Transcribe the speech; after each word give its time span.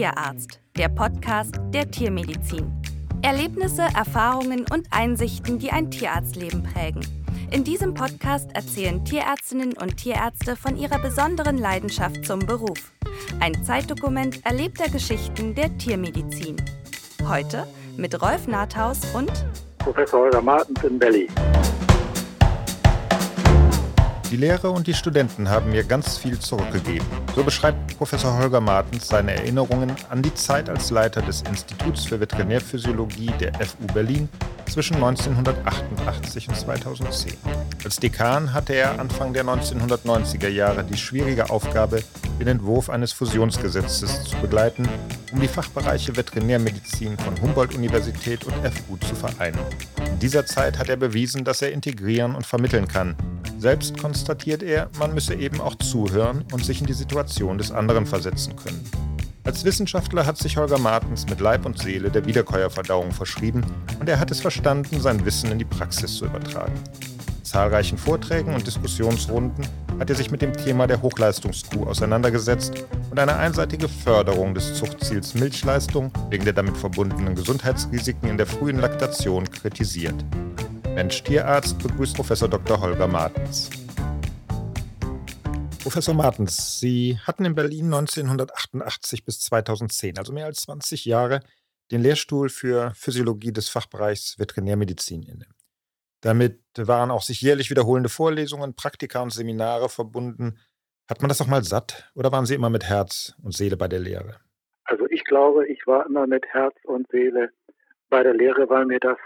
Tierarzt, 0.00 0.60
der 0.78 0.88
Podcast 0.88 1.56
der 1.74 1.90
Tiermedizin. 1.90 2.72
Erlebnisse, 3.20 3.82
Erfahrungen 3.82 4.64
und 4.72 4.86
Einsichten, 4.90 5.58
die 5.58 5.72
ein 5.72 5.90
Tierarztleben 5.90 6.62
prägen. 6.62 7.02
In 7.50 7.64
diesem 7.64 7.92
Podcast 7.92 8.48
erzählen 8.54 9.04
Tierärztinnen 9.04 9.74
und 9.74 9.98
Tierärzte 9.98 10.56
von 10.56 10.78
ihrer 10.78 10.98
besonderen 11.00 11.58
Leidenschaft 11.58 12.24
zum 12.24 12.38
Beruf. 12.38 12.92
Ein 13.40 13.62
Zeitdokument 13.62 14.42
erlebter 14.46 14.88
Geschichten 14.88 15.54
der 15.54 15.76
Tiermedizin. 15.76 16.56
Heute 17.28 17.66
mit 17.98 18.22
Rolf 18.22 18.46
Nathaus 18.46 19.00
und 19.14 19.30
Professor 19.80 20.20
Holger 20.20 20.40
Martens 20.40 20.82
in 20.82 20.98
Berlin. 20.98 21.28
Die 24.30 24.36
Lehrer 24.36 24.70
und 24.70 24.86
die 24.86 24.94
Studenten 24.94 25.50
haben 25.50 25.70
mir 25.70 25.82
ganz 25.82 26.16
viel 26.16 26.38
zurückgegeben. 26.38 27.04
So 27.34 27.42
beschreibt 27.42 27.98
Professor 27.98 28.38
Holger 28.38 28.60
Martens 28.60 29.08
seine 29.08 29.34
Erinnerungen 29.34 29.90
an 30.08 30.22
die 30.22 30.32
Zeit 30.34 30.68
als 30.68 30.92
Leiter 30.92 31.20
des 31.20 31.42
Instituts 31.42 32.04
für 32.04 32.20
Veterinärphysiologie 32.20 33.32
der 33.40 33.52
FU 33.54 33.92
Berlin 33.92 34.28
zwischen 34.70 34.94
1988 34.94 36.48
und 36.48 36.54
2010. 36.54 37.32
Als 37.82 37.96
Dekan 37.96 38.52
hatte 38.52 38.72
er 38.72 39.00
Anfang 39.00 39.32
der 39.32 39.44
1990er 39.44 40.48
Jahre 40.48 40.84
die 40.84 40.96
schwierige 40.96 41.50
Aufgabe, 41.50 42.04
den 42.38 42.46
Entwurf 42.46 42.88
eines 42.88 43.12
Fusionsgesetzes 43.12 44.26
zu 44.26 44.36
begleiten, 44.36 44.88
um 45.32 45.40
die 45.40 45.48
Fachbereiche 45.48 46.16
Veterinärmedizin 46.16 47.18
von 47.18 47.40
Humboldt-Universität 47.42 48.44
und 48.44 48.54
FU 48.54 48.96
zu 48.96 49.16
vereinen. 49.16 49.58
In 50.06 50.20
dieser 50.20 50.46
Zeit 50.46 50.78
hat 50.78 50.88
er 50.88 50.96
bewiesen, 50.96 51.42
dass 51.42 51.62
er 51.62 51.72
integrieren 51.72 52.36
und 52.36 52.46
vermitteln 52.46 52.86
kann, 52.86 53.16
selbst 53.60 53.98
konstatiert 53.98 54.62
er, 54.62 54.88
man 54.98 55.12
müsse 55.12 55.34
eben 55.34 55.60
auch 55.60 55.74
zuhören 55.74 56.44
und 56.52 56.64
sich 56.64 56.80
in 56.80 56.86
die 56.86 56.94
Situation 56.94 57.58
des 57.58 57.70
anderen 57.70 58.06
versetzen 58.06 58.56
können. 58.56 58.82
Als 59.44 59.64
Wissenschaftler 59.64 60.26
hat 60.26 60.38
sich 60.38 60.56
Holger 60.56 60.78
Martens 60.78 61.26
mit 61.28 61.40
Leib 61.40 61.66
und 61.66 61.78
Seele 61.78 62.10
der 62.10 62.24
Wiederkäuerverdauung 62.24 63.12
verschrieben 63.12 63.64
und 63.98 64.08
er 64.08 64.18
hat 64.18 64.30
es 64.30 64.40
verstanden, 64.40 65.00
sein 65.00 65.24
Wissen 65.24 65.50
in 65.50 65.58
die 65.58 65.64
Praxis 65.64 66.16
zu 66.16 66.26
übertragen. 66.26 66.74
In 67.38 67.44
zahlreichen 67.44 67.98
Vorträgen 67.98 68.54
und 68.54 68.66
Diskussionsrunden 68.66 69.66
hat 69.98 70.08
er 70.08 70.16
sich 70.16 70.30
mit 70.30 70.40
dem 70.40 70.54
Thema 70.54 70.86
der 70.86 71.02
Hochleistungskuh 71.02 71.84
auseinandergesetzt 71.84 72.84
und 73.10 73.18
eine 73.18 73.36
einseitige 73.36 73.88
Förderung 73.88 74.54
des 74.54 74.74
Zuchtziels 74.74 75.34
Milchleistung 75.34 76.12
wegen 76.30 76.44
der 76.44 76.54
damit 76.54 76.76
verbundenen 76.76 77.34
Gesundheitsrisiken 77.34 78.30
in 78.30 78.36
der 78.36 78.46
frühen 78.46 78.78
Laktation 78.78 79.50
kritisiert. 79.50 80.14
Mensch-Tierarzt 81.00 81.82
begrüßt 81.82 82.14
Professor 82.14 82.46
Dr. 82.46 82.78
Holger 82.78 83.06
Martens. 83.06 83.70
Professor 85.82 86.12
Martens, 86.12 86.78
Sie 86.78 87.18
hatten 87.26 87.46
in 87.46 87.54
Berlin 87.54 87.86
1988 87.86 89.24
bis 89.24 89.40
2010, 89.40 90.18
also 90.18 90.34
mehr 90.34 90.44
als 90.44 90.60
20 90.60 91.06
Jahre, 91.06 91.40
den 91.90 92.02
Lehrstuhl 92.02 92.50
für 92.50 92.92
Physiologie 92.94 93.50
des 93.50 93.70
Fachbereichs 93.70 94.38
Veterinärmedizin 94.38 95.22
inne. 95.22 95.46
Damit 96.20 96.60
waren 96.76 97.10
auch 97.10 97.22
sich 97.22 97.40
jährlich 97.40 97.70
wiederholende 97.70 98.10
Vorlesungen, 98.10 98.74
Praktika 98.74 99.22
und 99.22 99.32
Seminare 99.32 99.88
verbunden. 99.88 100.58
Hat 101.08 101.22
man 101.22 101.30
das 101.30 101.38
doch 101.38 101.46
mal 101.46 101.64
satt 101.64 102.12
oder 102.14 102.30
waren 102.30 102.44
Sie 102.44 102.54
immer 102.54 102.68
mit 102.68 102.84
Herz 102.84 103.34
und 103.42 103.54
Seele 103.54 103.78
bei 103.78 103.88
der 103.88 104.00
Lehre? 104.00 104.36
Also 104.84 105.06
ich 105.08 105.24
glaube, 105.24 105.66
ich 105.66 105.86
war 105.86 106.04
immer 106.04 106.26
mit 106.26 106.44
Herz 106.48 106.76
und 106.84 107.10
Seele 107.10 107.48
bei 108.10 108.22
der 108.22 108.34
Lehre, 108.34 108.68
weil 108.68 108.84
mir 108.84 109.00
das 109.00 109.16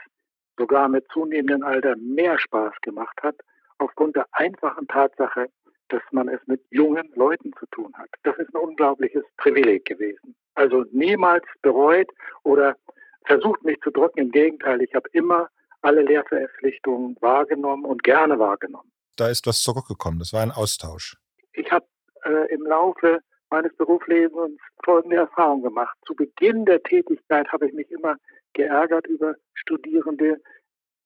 sogar 0.57 0.89
mit 0.89 1.07
zunehmendem 1.13 1.63
Alter 1.63 1.97
mehr 1.97 2.39
Spaß 2.39 2.75
gemacht 2.83 3.19
hat, 3.23 3.37
aufgrund 3.79 4.17
der 4.17 4.27
einfachen 4.33 4.87
Tatsache, 4.89 5.49
dass 5.89 6.03
man 6.13 6.29
es 6.29 6.41
mit 6.47 6.63
jungen 6.71 7.11
Leuten 7.15 7.53
zu 7.59 7.67
tun 7.67 7.93
hat. 7.95 8.09
Das 8.23 8.37
ist 8.39 8.55
ein 8.55 8.61
unglaubliches 8.61 9.25
Privileg 9.37 9.85
gewesen. 9.85 10.35
Also 10.55 10.85
niemals 10.93 11.45
bereut 11.63 12.09
oder 12.43 12.77
versucht 13.27 13.63
mich 13.65 13.79
zu 13.81 13.91
drücken. 13.91 14.21
Im 14.21 14.31
Gegenteil, 14.31 14.81
ich 14.83 14.95
habe 14.95 15.09
immer 15.13 15.49
alle 15.83 16.03
Lehrverpflichtungen 16.03 17.17
wahrgenommen 17.21 17.85
und 17.85 18.03
gerne 18.03 18.39
wahrgenommen. 18.39 18.91
Da 19.17 19.29
ist 19.29 19.47
was 19.47 19.63
zurückgekommen. 19.63 20.19
Das 20.19 20.33
war 20.33 20.43
ein 20.43 20.51
Austausch. 20.51 21.17
Ich 21.53 21.71
habe 21.71 21.87
äh, 22.25 22.53
im 22.53 22.63
Laufe 22.63 23.21
meines 23.51 23.75
Berufslebens 23.77 24.59
folgende 24.85 25.17
Erfahrung 25.17 25.63
gemacht. 25.63 25.97
Zu 26.07 26.15
Beginn 26.15 26.65
der 26.65 26.83
Tätigkeit 26.83 27.49
habe 27.53 27.67
ich 27.67 27.75
mich 27.75 27.91
immer 27.91 28.17
geärgert 28.53 29.07
über 29.07 29.35
Studierende, 29.55 30.41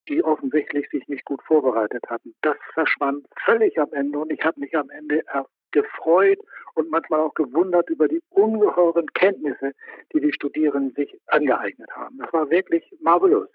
die 0.09 0.25
offensichtlich 0.25 0.89
sich 0.91 1.07
nicht 1.09 1.25
gut 1.25 1.43
vorbereitet 1.43 2.03
hatten. 2.09 2.35
Das 2.43 2.57
verschwand 2.73 3.27
völlig 3.45 3.79
am 3.79 3.93
Ende 3.93 4.19
und 4.19 4.33
ich 4.33 4.43
habe 4.43 4.61
mich 4.61 4.77
am 4.77 4.91
Ende 4.91 5.23
gefreut 5.71 6.39
und 6.75 6.91
manchmal 6.91 7.21
auch 7.21 7.35
gewundert 7.35 7.91
über 7.91 8.09
die 8.09 8.21
ungeheuren 8.31 9.07
Kenntnisse, 9.13 9.73
die 10.15 10.21
die 10.21 10.33
Studierenden 10.33 10.95
sich 10.95 11.21
angeeignet 11.27 11.91
haben. 11.95 12.19
Das 12.19 12.33
war 12.33 12.51
wirklich 12.51 12.85
marvelous. 13.01 13.49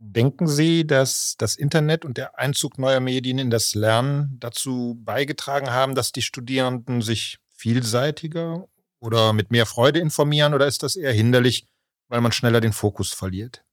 Denken 0.00 0.46
Sie, 0.46 0.86
dass 0.86 1.34
das 1.38 1.56
Internet 1.56 2.04
und 2.04 2.18
der 2.18 2.38
Einzug 2.38 2.78
neuer 2.78 3.00
Medien 3.00 3.38
in 3.38 3.50
das 3.50 3.74
Lernen 3.74 4.36
dazu 4.38 4.96
beigetragen 5.04 5.72
haben, 5.72 5.96
dass 5.96 6.12
die 6.12 6.22
Studierenden 6.22 7.02
sich 7.02 7.38
vielseitiger 7.50 8.68
oder 9.00 9.32
mit 9.32 9.50
mehr 9.50 9.66
Freude 9.66 10.00
informieren 10.00 10.54
oder 10.54 10.66
ist 10.66 10.82
das 10.82 10.96
eher 10.96 11.12
hinderlich, 11.12 11.66
weil 12.08 12.20
man 12.20 12.32
schneller 12.32 12.60
den 12.60 12.72
Fokus 12.72 13.12
verliert? 13.12 13.64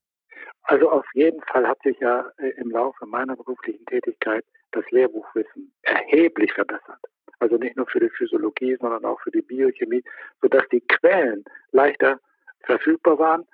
Also 0.64 0.90
auf 0.90 1.06
jeden 1.14 1.42
Fall 1.44 1.68
hat 1.68 1.78
sich 1.84 2.00
ja 2.00 2.26
äh, 2.38 2.50
im 2.58 2.72
Laufe 2.72 3.06
meiner 3.06 3.36
beruflichen 3.36 3.86
Tätigkeit 3.86 4.44
das 4.72 4.84
Lehrbuchwissen 4.90 5.72
erheblich 5.84 6.52
verbessert. 6.54 7.00
Also 7.40 7.58
nicht 7.58 7.78
nur 7.78 7.88
für 7.88 8.00
die 8.00 8.10
Physiologie, 8.10 8.78
sondern 8.80 9.06
auch 9.06 9.20
für 9.22 9.32
die 9.32 9.42
Biochemie, 9.42 10.04
sodass 10.42 10.64
die 10.72 10.82
Quellen 10.82 11.44
leichter 11.72 12.20
verfügbar 12.62 13.20
waren. 13.20 13.46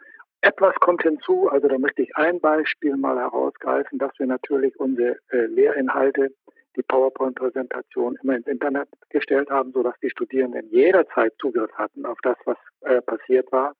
Etwas 0.41 0.73
kommt 0.75 1.03
hinzu, 1.03 1.49
also 1.49 1.67
da 1.67 1.77
möchte 1.77 2.01
ich 2.01 2.15
ein 2.15 2.39
Beispiel 2.39 2.95
mal 2.95 3.17
herausgreifen, 3.17 3.99
dass 3.99 4.11
wir 4.17 4.25
natürlich 4.25 4.79
unsere 4.79 5.17
äh, 5.29 5.45
Lehrinhalte, 5.45 6.33
die 6.75 6.83
PowerPoint-Präsentation 6.83 8.17
immer 8.21 8.35
ins 8.35 8.47
Internet 8.47 8.87
gestellt 9.09 9.49
haben, 9.49 9.71
sodass 9.71 9.95
die 10.01 10.09
Studierenden 10.09 10.69
jederzeit 10.69 11.33
Zugriff 11.39 11.71
hatten 11.73 12.05
auf 12.05 12.19
das, 12.23 12.37
was 12.45 12.57
äh, 12.81 13.01
passiert 13.01 13.51
war. 13.51 13.73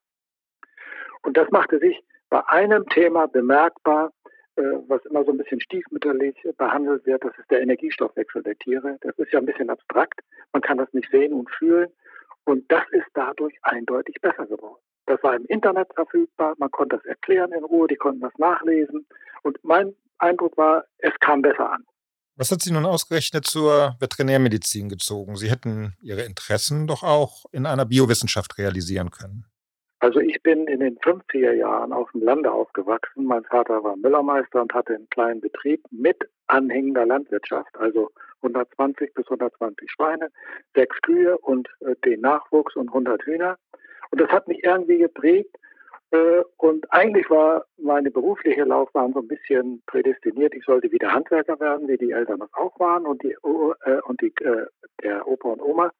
Und 1.22 1.36
das 1.36 1.50
machte 1.50 1.78
sich 1.78 2.02
bei 2.30 2.42
einem 2.48 2.88
Thema 2.88 3.26
bemerkbar, 3.26 4.12
äh, 4.56 4.62
was 4.88 5.04
immer 5.06 5.24
so 5.24 5.30
ein 5.30 5.38
bisschen 5.38 5.60
stiefmütterlich 5.60 6.36
behandelt 6.58 7.06
wird, 7.06 7.24
das 7.24 7.36
ist 7.38 7.50
der 7.50 7.62
Energiestoffwechsel 7.62 8.42
der 8.42 8.56
Tiere. 8.58 8.98
Das 9.00 9.16
ist 9.18 9.32
ja 9.32 9.38
ein 9.38 9.46
bisschen 9.46 9.70
abstrakt. 9.70 10.20
Man 10.52 10.62
kann 10.62 10.78
das 10.78 10.92
nicht 10.92 11.10
sehen 11.10 11.32
und 11.32 11.50
fühlen. 11.50 11.90
Und 12.44 12.70
das 12.70 12.82
ist 12.90 13.06
dadurch 13.14 13.54
eindeutig 13.62 14.16
besser 14.20 14.46
geworden. 14.46 14.80
Das 15.06 15.22
war 15.22 15.34
im 15.34 15.44
Internet 15.46 15.88
verfügbar, 15.94 16.54
man 16.58 16.70
konnte 16.70 16.96
das 16.96 17.06
erklären 17.06 17.52
in 17.52 17.64
Ruhe, 17.64 17.88
die 17.88 17.96
konnten 17.96 18.20
das 18.20 18.36
nachlesen. 18.38 19.06
Und 19.42 19.58
mein 19.62 19.94
Eindruck 20.18 20.56
war, 20.56 20.84
es 20.98 21.12
kam 21.20 21.42
besser 21.42 21.72
an. 21.72 21.84
Was 22.42 22.50
hat 22.50 22.60
Sie 22.60 22.72
nun 22.72 22.86
ausgerechnet 22.86 23.46
zur 23.46 23.94
Veterinärmedizin 24.00 24.88
gezogen? 24.88 25.36
Sie 25.36 25.48
hätten 25.48 25.92
Ihre 26.02 26.22
Interessen 26.22 26.88
doch 26.88 27.04
auch 27.04 27.44
in 27.52 27.66
einer 27.66 27.84
Biowissenschaft 27.84 28.58
realisieren 28.58 29.12
können. 29.12 29.44
Also 30.00 30.18
ich 30.18 30.42
bin 30.42 30.66
in 30.66 30.80
den 30.80 30.98
50er 30.98 31.52
Jahren 31.52 31.92
auf 31.92 32.10
dem 32.10 32.24
Lande 32.24 32.50
aufgewachsen. 32.50 33.26
Mein 33.26 33.44
Vater 33.44 33.84
war 33.84 33.94
Müllermeister 33.94 34.60
und 34.60 34.74
hatte 34.74 34.96
einen 34.96 35.08
kleinen 35.10 35.40
Betrieb 35.40 35.84
mit 35.92 36.16
anhängender 36.48 37.06
Landwirtschaft, 37.06 37.78
also 37.78 38.10
120 38.38 39.14
bis 39.14 39.24
120 39.26 39.88
Schweine, 39.88 40.32
sechs 40.74 41.00
Kühe 41.02 41.38
und 41.38 41.68
äh, 41.78 41.94
den 42.04 42.22
Nachwuchs 42.22 42.74
und 42.74 42.88
100 42.88 43.22
Hühner. 43.22 43.56
Und 44.10 44.20
das 44.20 44.30
hat 44.30 44.48
mich 44.48 44.64
irgendwie 44.64 44.98
geprägt. 44.98 45.56
Äh, 46.12 46.44
und 46.58 46.92
eigentlich 46.92 47.28
war 47.30 47.64
meine 47.78 48.10
berufliche 48.10 48.64
Laufbahn 48.64 49.14
so 49.14 49.20
ein 49.20 49.28
bisschen 49.28 49.82
prädestiniert. 49.86 50.54
Ich 50.54 50.64
sollte 50.64 50.92
wieder 50.92 51.12
Handwerker 51.12 51.58
werden, 51.58 51.88
wie 51.88 51.96
die 51.96 52.12
Eltern 52.12 52.40
das 52.40 52.52
auch 52.52 52.78
waren 52.78 53.06
und 53.06 53.22
die, 53.22 53.32
äh, 53.32 54.00
und 54.02 54.20
die, 54.20 54.32
äh, 54.44 54.66
der 55.02 55.26
Opa 55.26 55.48
und 55.48 55.62
Oma. 55.62 55.90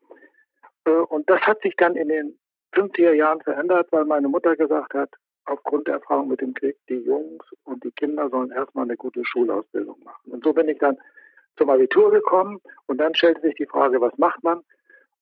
Und 0.85 1.31
das 1.31 1.41
hat 1.43 1.63
sich 1.63 1.77
dann 1.77 1.95
in 1.95 2.09
den 2.09 2.39
50er 2.75 3.13
Jahren 3.13 3.41
verändert, 3.41 3.87
weil 3.93 4.05
meine 4.05 4.29
Mutter 4.29 4.57
gesagt 4.57 4.95
hat, 4.95 5.11
aufgrund 5.45 5.87
der 5.87 5.95
Erfahrung 5.95 6.29
mit 6.29 6.41
dem 6.41 6.55
Krieg, 6.55 6.77
die 6.89 6.99
Jungs 6.99 7.45
und 7.65 7.85
die 7.85 7.93
Kinder 7.93 8.29
sollen 8.31 8.51
erstmal 8.51 8.85
eine 8.85 8.97
gute 8.97 9.25
Schulausbildung 9.25 10.01
machen. 10.03 10.33
Und 10.33 10.43
so 10.43 10.53
bin 10.53 10.69
ich 10.69 10.79
dann 10.79 10.99
zum 11.57 11.71
Abitur 11.71 12.11
gekommen 12.11 12.61
und 12.87 12.99
dann 12.99 13.15
stellte 13.15 13.43
sich 13.43 13.55
die 13.55 13.67
Frage, 13.67 14.01
was 14.01 14.17
macht 14.19 14.43
man? 14.43 14.63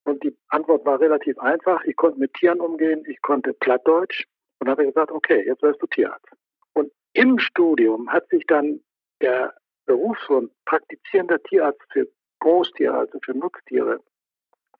Und 0.04 0.24
die 0.24 0.34
Antwort 0.48 0.86
war 0.86 0.98
relativ 0.98 1.38
einfach. 1.38 1.84
Ich 1.84 1.96
konnte 1.96 2.18
mit 2.18 2.32
Tieren 2.34 2.60
umgehen, 2.60 3.04
ich 3.06 3.20
konnte 3.20 3.52
Plattdeutsch 3.52 4.26
und 4.60 4.68
habe 4.68 4.86
gesagt, 4.86 5.10
okay, 5.10 5.44
jetzt 5.46 5.62
wirst 5.62 5.82
du 5.82 5.86
Tierarzt. 5.86 6.28
Und 6.74 6.92
im 7.12 7.38
Studium 7.38 8.10
hat 8.10 8.28
sich 8.28 8.46
dann 8.46 8.80
der 9.20 9.54
Berufswunsch 9.86 10.52
praktizierender 10.64 11.42
Tierarzt 11.42 11.82
für 11.92 12.06
Großtiere, 12.38 12.96
also 12.96 13.18
für 13.24 13.36
Nutztiere, 13.36 14.00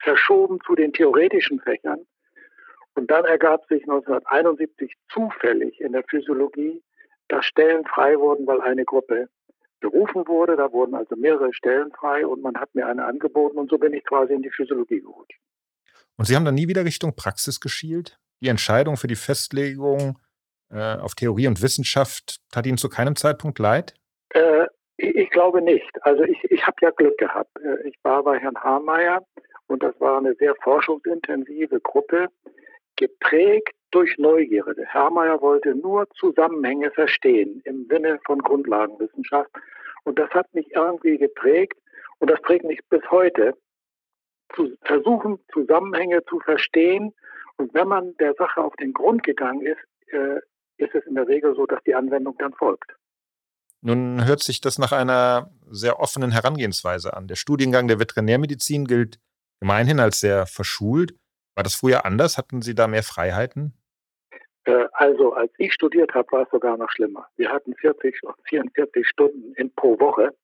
verschoben 0.03 0.59
zu 0.65 0.75
den 0.75 0.93
theoretischen 0.93 1.61
Fächern 1.61 2.07
und 2.95 3.11
dann 3.11 3.25
ergab 3.25 3.67
sich 3.69 3.83
1971 3.83 4.95
zufällig 5.13 5.81
in 5.81 5.93
der 5.93 6.05
Physiologie, 6.09 6.83
dass 7.29 7.45
Stellen 7.47 7.85
frei 7.87 8.19
wurden, 8.19 8.47
weil 8.47 8.61
eine 8.61 8.85
Gruppe 8.85 9.29
berufen 9.81 10.27
wurde. 10.27 10.57
Da 10.57 10.73
wurden 10.73 10.95
also 10.95 11.17
mehrere 11.17 11.55
Stellen 11.55 11.93
frei 11.93 12.27
und 12.27 12.43
man 12.43 12.57
hat 12.57 12.75
mir 12.75 12.87
eine 12.87 13.05
angeboten 13.05 13.59
und 13.59 13.71
so 13.71 13.79
bin 13.79 13.93
ich 13.93 14.05
quasi 14.05 14.35
in 14.35 14.43
die 14.43 14.51
Physiologie 14.51 15.01
gerutscht. 15.01 15.39
Und 16.17 16.27
Sie 16.27 16.37
haben 16.37 16.45
dann 16.45 16.55
nie 16.55 16.69
wieder 16.69 16.85
Richtung 16.85 17.15
Praxis 17.15 17.61
geschielt? 17.61 18.19
Die 18.41 18.49
Entscheidung 18.49 18.97
für 18.97 19.07
die 19.07 19.17
Festlegung 19.17 20.19
äh, 20.71 20.97
auf 20.97 21.15
Theorie 21.15 21.47
und 21.47 21.63
Wissenschaft 21.63 22.41
tat 22.51 22.67
Ihnen 22.67 22.79
zu 22.79 22.89
keinem 22.89 23.17
Zeitpunkt 23.17 23.59
leid? 23.59 23.95
Äh, 24.31 24.67
ich, 24.97 25.15
ich, 25.15 25.31
glaube 25.31 25.63
nicht. 25.63 25.91
Also 26.03 26.23
ich, 26.23 26.43
ich 26.45 26.67
habe 26.67 26.77
ja 26.81 26.91
Glück 26.91 27.19
gehabt. 27.19 27.51
Äh, 27.63 27.89
ich 27.89 27.97
war 28.03 28.23
bei 28.23 28.39
Herrn 28.39 28.57
Hameyer 28.57 29.25
und 29.67 29.83
das 29.83 29.99
war 30.01 30.19
eine 30.19 30.35
sehr 30.37 30.55
forschungsintensive 30.63 31.81
Gruppe, 31.81 32.29
geprägt 32.97 33.75
durch 33.91 34.17
Neugierde. 34.19 34.85
Herr 34.87 35.11
wollte 35.41 35.75
nur 35.75 36.09
Zusammenhänge 36.19 36.91
verstehen 36.93 37.61
im 37.65 37.87
Sinne 37.89 38.21
von 38.25 38.39
Grundlagenwissenschaft. 38.39 39.51
Und 40.05 40.19
das 40.19 40.31
hat 40.31 40.53
mich 40.55 40.71
irgendwie 40.75 41.19
geprägt 41.19 41.79
und 42.19 42.31
das 42.31 42.41
prägt 42.43 42.65
mich 42.65 42.81
bis 42.89 43.03
heute, 43.11 43.55
zu 44.55 44.77
versuchen, 44.83 45.39
Zusammenhänge 45.53 46.25
zu 46.25 46.41
verstehen. 46.41 47.13
Und 47.61 47.75
wenn 47.75 47.89
man 47.89 48.17
der 48.17 48.33
Sache 48.39 48.63
auf 48.63 48.75
den 48.77 48.95
Grund 48.95 49.23
gegangen 49.23 49.61
ist, 49.61 50.13
äh, 50.13 50.41
ist 50.79 50.95
es 50.95 51.05
in 51.05 51.15
der 51.15 51.29
Regel 51.29 51.55
so, 51.55 51.67
dass 51.67 51.83
die 51.85 51.95
Anwendung 51.95 52.35
dann 52.39 52.55
folgt. 52.55 52.97
Nun 53.83 54.27
hört 54.27 54.41
sich 54.41 54.63
das 54.63 54.79
nach 54.79 54.93
einer 54.93 55.51
sehr 55.71 56.01
offenen 56.01 56.31
Herangehensweise 56.31 57.13
an. 57.15 57.29
Der 57.29 57.35
Studiengang 57.35 57.87
der 57.87 58.01
Veterinärmedizin 58.01 58.87
gilt 58.87 59.21
gemeinhin 59.61 60.01
als 60.01 60.21
sehr 60.21 60.47
verschult. 60.47 61.15
War 61.55 61.63
das 61.63 61.75
früher 61.75 62.07
anders? 62.07 62.39
Hatten 62.39 62.63
Sie 62.63 62.75
da 62.75 62.89
mehr 62.89 63.03
Freiheiten? 63.03 63.75
Äh, 64.65 64.87
also, 64.93 65.35
als 65.35 65.53
ich 65.59 65.75
studiert 65.75 66.15
habe, 66.15 66.33
war 66.33 66.43
es 66.45 66.51
sogar 66.51 66.79
noch 66.79 66.91
schlimmer. 66.91 67.27
Wir 67.37 67.51
hatten 67.51 67.75
40, 67.75 68.21
44 68.45 69.07
Stunden 69.07 69.53
in 69.57 69.71
pro 69.75 70.01
Woche 70.01 70.35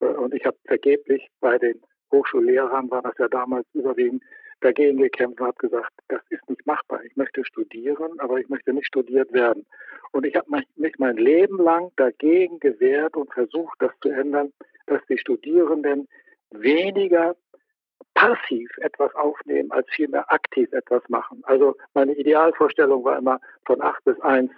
äh, 0.00 0.06
und 0.06 0.32
ich 0.32 0.46
habe 0.46 0.56
vergeblich 0.64 1.28
bei 1.40 1.58
den 1.58 1.78
Hochschullehrern, 2.10 2.90
war 2.90 3.02
das 3.02 3.18
ja 3.18 3.28
damals 3.28 3.66
überwiegend, 3.74 4.22
dagegen 4.64 4.98
gekämpft 4.98 5.40
und 5.40 5.46
habe 5.46 5.58
gesagt, 5.58 5.92
das 6.08 6.20
ist 6.30 6.48
nicht 6.48 6.66
machbar. 6.66 7.02
Ich 7.04 7.16
möchte 7.16 7.44
studieren, 7.44 8.18
aber 8.18 8.38
ich 8.38 8.48
möchte 8.48 8.72
nicht 8.72 8.86
studiert 8.86 9.32
werden. 9.32 9.66
Und 10.12 10.24
ich 10.24 10.34
habe 10.36 10.62
mich 10.76 10.98
mein 10.98 11.16
Leben 11.16 11.58
lang 11.58 11.90
dagegen 11.96 12.60
gewehrt 12.60 13.16
und 13.16 13.32
versucht, 13.32 13.76
das 13.80 13.92
zu 14.00 14.10
ändern, 14.10 14.52
dass 14.86 15.00
die 15.08 15.18
Studierenden 15.18 16.08
weniger 16.50 17.36
passiv 18.14 18.70
etwas 18.78 19.14
aufnehmen, 19.14 19.72
als 19.72 19.88
vielmehr 19.90 20.32
aktiv 20.32 20.72
etwas 20.72 21.02
machen. 21.08 21.42
Also 21.44 21.76
meine 21.94 22.14
Idealvorstellung 22.14 23.04
war 23.04 23.18
immer 23.18 23.40
von 23.66 23.82
acht 23.82 24.04
bis 24.04 24.18
eins 24.20 24.50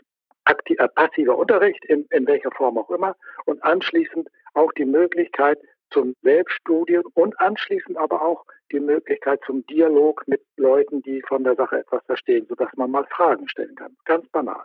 aktiv, 0.44 0.78
äh, 0.78 0.88
passiver 0.88 1.36
Unterricht, 1.36 1.84
in, 1.86 2.06
in 2.10 2.26
welcher 2.26 2.50
Form 2.52 2.78
auch 2.78 2.90
immer, 2.90 3.16
und 3.46 3.62
anschließend 3.64 4.28
auch 4.54 4.72
die 4.72 4.84
Möglichkeit 4.84 5.58
zum 5.90 6.14
Selbststudium 6.22 7.04
und 7.14 7.38
anschließend 7.40 7.96
aber 7.96 8.22
auch 8.22 8.44
die 8.72 8.80
Möglichkeit 8.80 9.40
zum 9.46 9.64
Dialog 9.66 10.22
mit 10.26 10.42
Leuten, 10.56 11.02
die 11.02 11.22
von 11.28 11.44
der 11.44 11.54
Sache 11.56 11.78
etwas 11.78 12.04
verstehen, 12.06 12.46
sodass 12.48 12.70
man 12.76 12.90
mal 12.90 13.06
Fragen 13.14 13.48
stellen 13.48 13.74
kann. 13.76 13.96
Ganz 14.04 14.28
banal. 14.28 14.64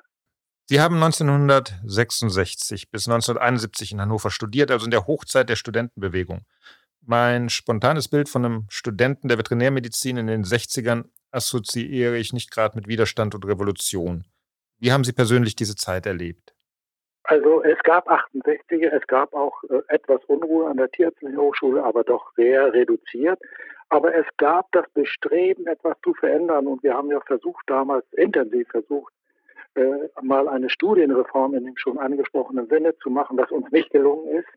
Sie 0.68 0.80
haben 0.80 0.96
1966 0.96 2.90
bis 2.90 3.08
1971 3.08 3.92
in 3.92 4.02
Hannover 4.02 4.32
studiert, 4.32 4.72
also 4.72 4.86
in 4.86 4.92
der 4.92 5.06
Hochzeit 5.06 5.50
der 5.50 5.58
Studentenbewegung. 5.58 6.46
Mein 7.02 7.50
spontanes 7.50 8.08
Bild 8.08 8.30
von 8.30 8.46
einem 8.46 8.66
Studenten 8.70 9.28
der 9.28 9.38
Veterinärmedizin 9.38 10.18
in 10.18 10.28
den 10.28 10.46
60ern 10.46 11.10
assoziiere 11.32 12.18
ich 12.18 12.32
nicht 12.32 12.52
gerade 12.52 12.78
mit 12.78 12.88
Widerstand 12.88 13.36
und 13.36 13.46
Revolution. 13.46 14.26
Wie 14.78 14.92
haben 14.92 15.04
Sie 15.04 15.14
persönlich 15.14 15.56
diese 15.56 15.76
Zeit 15.76 16.06
erlebt? 16.06 16.51
Also 17.32 17.64
es 17.64 17.80
gab 17.84 18.10
68er, 18.10 18.90
es 18.90 19.08
gab 19.08 19.34
auch 19.34 19.64
äh, 19.70 19.80
etwas 19.88 20.20
Unruhe 20.26 20.68
an 20.68 20.76
der 20.76 20.92
Tierärztlichen 20.92 21.38
Hochschule, 21.38 21.82
aber 21.82 22.04
doch 22.04 22.34
sehr 22.36 22.74
reduziert. 22.74 23.40
Aber 23.88 24.14
es 24.14 24.26
gab 24.36 24.70
das 24.74 24.84
Bestreben, 24.90 25.66
etwas 25.66 25.96
zu 26.04 26.14
verändern. 26.14 26.68
Und 26.68 26.84
wir 26.84 26.94
haben 26.94 27.10
ja 27.10 27.22
versucht, 27.22 27.64
damals 27.68 28.04
intensiv 28.18 28.68
versucht, 28.68 29.14
äh, 29.76 30.10
mal 30.22 30.50
eine 30.50 30.70
Studienreform 30.70 31.54
in 31.54 31.64
dem 31.64 31.78
schon 31.78 32.00
angesprochenen 32.00 32.68
Sinne 32.68 32.98
zu 32.98 33.10
machen, 33.10 33.38
was 33.38 33.50
uns 33.50 33.72
nicht 33.72 33.92
gelungen 33.92 34.28
ist. 34.40 34.50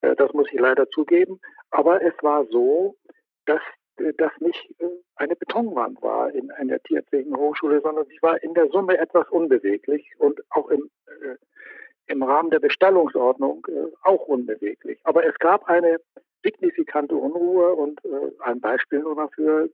Äh, 0.00 0.16
das 0.16 0.32
muss 0.32 0.50
ich 0.50 0.58
leider 0.58 0.88
zugeben. 0.88 1.38
Aber 1.72 2.00
es 2.00 2.14
war 2.22 2.46
so, 2.46 2.96
dass 3.44 3.60
äh, 3.98 4.14
das 4.16 4.32
nicht 4.40 4.64
äh, 4.78 4.86
eine 5.16 5.36
Betonwand 5.36 6.00
war 6.00 6.30
in 6.32 6.50
einer 6.52 6.80
tierärztlichen 6.84 7.36
Hochschule, 7.36 7.82
sondern 7.82 8.06
sie 8.06 8.18
war 8.22 8.42
in 8.42 8.54
der 8.54 8.68
Summe 8.70 8.96
etwas 8.96 9.28
unbeweglich 9.28 10.10
und 10.16 10.40
auch 10.48 10.70
im, 10.70 10.88
im 12.08 12.22
Rahmen 12.22 12.50
der 12.50 12.60
Bestallungsordnung 12.60 13.66
äh, 13.68 13.92
auch 14.02 14.26
unbeweglich. 14.26 14.98
Aber 15.04 15.24
es 15.24 15.38
gab 15.38 15.68
eine 15.68 15.98
signifikante 16.42 17.14
Unruhe 17.14 17.74
und 17.74 18.04
äh, 18.04 18.32
ein 18.40 18.60
Beispiel 18.60 19.00
nur 19.00 19.16
dafür, 19.16 19.68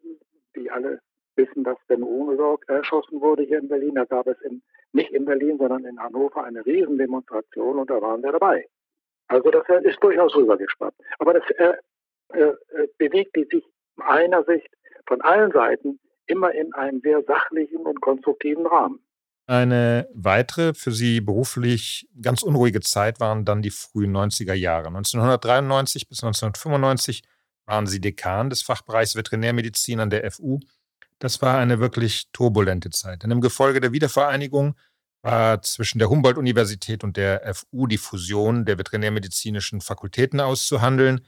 die 0.57 0.71
alle 0.71 1.01
wissen, 1.37 1.65
dass 1.65 1.79
Ben 1.89 2.03
Runesorg 2.03 2.65
erschossen 2.69 3.21
wurde 3.21 3.43
hier 3.43 3.59
in 3.59 3.69
Berlin. 3.69 3.95
Da 3.95 4.05
gab 4.05 4.27
es 4.27 4.41
in, 4.43 4.63
nicht 4.93 5.11
in 5.11 5.25
Berlin, 5.25 5.59
sondern 5.59 5.85
in 5.85 6.01
Hannover 6.01 6.45
eine 6.45 6.65
Riesendemonstration 6.65 7.79
und 7.79 7.91
da 7.91 8.01
waren 8.01 8.23
wir 8.23 8.33
dabei. 8.33 8.67
Also 9.29 9.51
das 9.51 9.65
ist 9.83 10.03
durchaus 10.03 10.35
rübergespannt. 10.35 10.95
Aber 11.19 11.35
das 11.35 11.45
äh, 11.51 11.75
äh, 12.33 12.55
bewegt 12.99 13.37
die 13.37 13.45
sich 13.45 13.65
meiner 13.97 14.45
Sicht 14.45 14.69
von 15.07 15.21
allen 15.23 15.53
Seiten 15.53 16.01
immer 16.27 16.53
in 16.53 16.73
einem 16.75 17.01
sehr 17.01 17.23
sachlichen 17.23 17.79
und 17.79 18.01
konstruktiven 18.01 18.67
Rahmen. 18.67 19.05
Eine 19.47 20.09
weitere 20.15 20.73
für 20.73 20.93
Sie 20.93 21.21
beruflich 21.21 22.09
ganz 22.21 22.43
unruhige 22.43 22.81
Zeit 22.81 23.21
waren 23.21 23.45
dann 23.45 23.61
die 23.61 23.71
frühen 23.71 24.17
90er 24.17 24.55
Jahre. 24.55 24.87
1993 24.87 26.09
bis 26.09 26.23
1995 26.23 27.23
waren 27.67 27.87
Sie 27.87 28.01
Dekan 28.01 28.49
des 28.49 28.63
Fachbereichs 28.63 29.17
Veterinärmedizin 29.17 30.01
an 30.01 30.09
der 30.09 30.31
FU. 30.31 30.61
Das 31.19 31.43
war 31.43 31.59
eine 31.59 31.79
wirklich 31.79 32.29
turbulente 32.33 32.91
Zeit. 32.91 33.23
Denn 33.23 33.31
im 33.31 33.43
Gefolge 33.43 33.81
der 33.81 33.93
Wiedervereinigung 33.93 34.77
war 35.23 35.61
zwischen 35.63 35.99
der 35.99 36.09
Humboldt-Universität 36.09 37.05
und 37.05 37.17
der 37.17 37.55
FU 37.55 37.87
die 37.87 37.99
Fusion 37.99 38.65
der 38.65 38.79
veterinärmedizinischen 38.79 39.83
Fakultäten 39.83 40.41
auszuhandeln. 40.41 41.27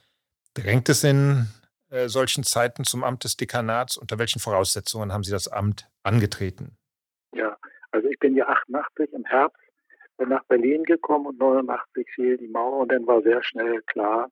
Drängt 0.54 0.88
es 0.88 1.04
in 1.04 1.48
äh, 1.90 2.08
solchen 2.08 2.44
Zeiten 2.44 2.84
zum 2.84 3.04
Amt 3.04 3.24
des 3.24 3.36
Dekanats? 3.36 3.98
Unter 3.98 4.18
welchen 4.18 4.38
Voraussetzungen 4.38 5.12
haben 5.12 5.24
Sie 5.24 5.30
das 5.30 5.48
Amt 5.48 5.88
angetreten? 6.02 6.76
Ja, 7.34 7.56
also 7.96 8.08
ich 8.08 8.18
bin 8.18 8.36
ja 8.36 8.46
88 8.46 9.12
im 9.14 9.24
Herbst 9.24 9.56
nach 10.18 10.44
Berlin 10.44 10.84
gekommen 10.84 11.26
und 11.26 11.38
89 11.38 12.06
fiel 12.14 12.36
die 12.36 12.48
Mauer 12.48 12.80
und 12.80 12.92
dann 12.92 13.06
war 13.06 13.22
sehr 13.22 13.42
schnell 13.42 13.82
klar, 13.82 14.30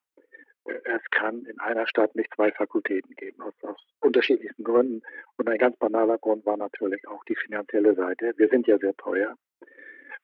äh, 0.67 0.75
es 0.85 1.03
kann 1.11 1.45
in 1.47 1.59
einer 1.61 1.87
Stadt 1.87 2.15
nicht 2.15 2.33
zwei 2.35 2.53
Fakultäten 2.53 3.15
geben, 3.17 3.41
aus, 3.43 3.55
aus, 3.63 3.77
unterschiedlichsten 4.01 4.65
Gründen. 4.65 5.03
Und 5.37 5.49
ein 5.49 5.59
ganz 5.59 5.77
banaler 5.79 6.19
Grund 6.19 6.45
war 6.45 6.57
natürlich 6.57 7.07
auch 7.09 7.25
die 7.25 7.37
finanzielle 7.37 7.95
Seite. 7.95 8.35
Wir 8.37 8.49
sind 8.49 8.67
ja 8.67 8.79
sehr 8.79 8.95
teuer. 8.97 9.35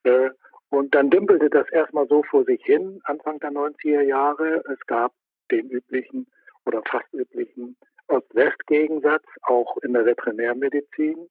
Äh, 0.05 0.31
und 0.69 0.95
dann 0.95 1.11
dümpelte 1.11 1.51
das 1.51 1.69
erstmal 1.71 2.07
so 2.09 2.23
vor 2.23 2.45
sich 2.45 2.63
hin, 2.65 3.01
Anfang 3.05 3.41
der 3.41 3.51
90er 3.51 4.03
Jahre. 4.03 4.63
Es 4.71 4.79
gab 4.87 5.13
den 5.51 5.69
üblichen 5.69 6.27
oder 6.67 6.83
fast 6.87 7.13
üblichen 7.13 7.77
Ost-West-Gegensatz, 8.07 9.25
auch 9.43 9.79
in 9.79 9.95
der 9.95 10.05
Veterinärmedizin. 10.05 11.29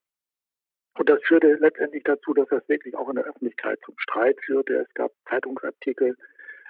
Und 0.98 1.08
das 1.08 1.22
führte 1.22 1.54
letztendlich 1.54 2.02
dazu, 2.04 2.34
dass 2.34 2.48
das 2.48 2.68
wirklich 2.68 2.94
auch 2.96 3.08
in 3.08 3.16
der 3.16 3.24
Öffentlichkeit 3.24 3.78
zum 3.84 3.94
Streit 3.98 4.38
führte. 4.44 4.74
Es 4.76 4.94
gab 4.94 5.12
Zeitungsartikel 5.28 6.16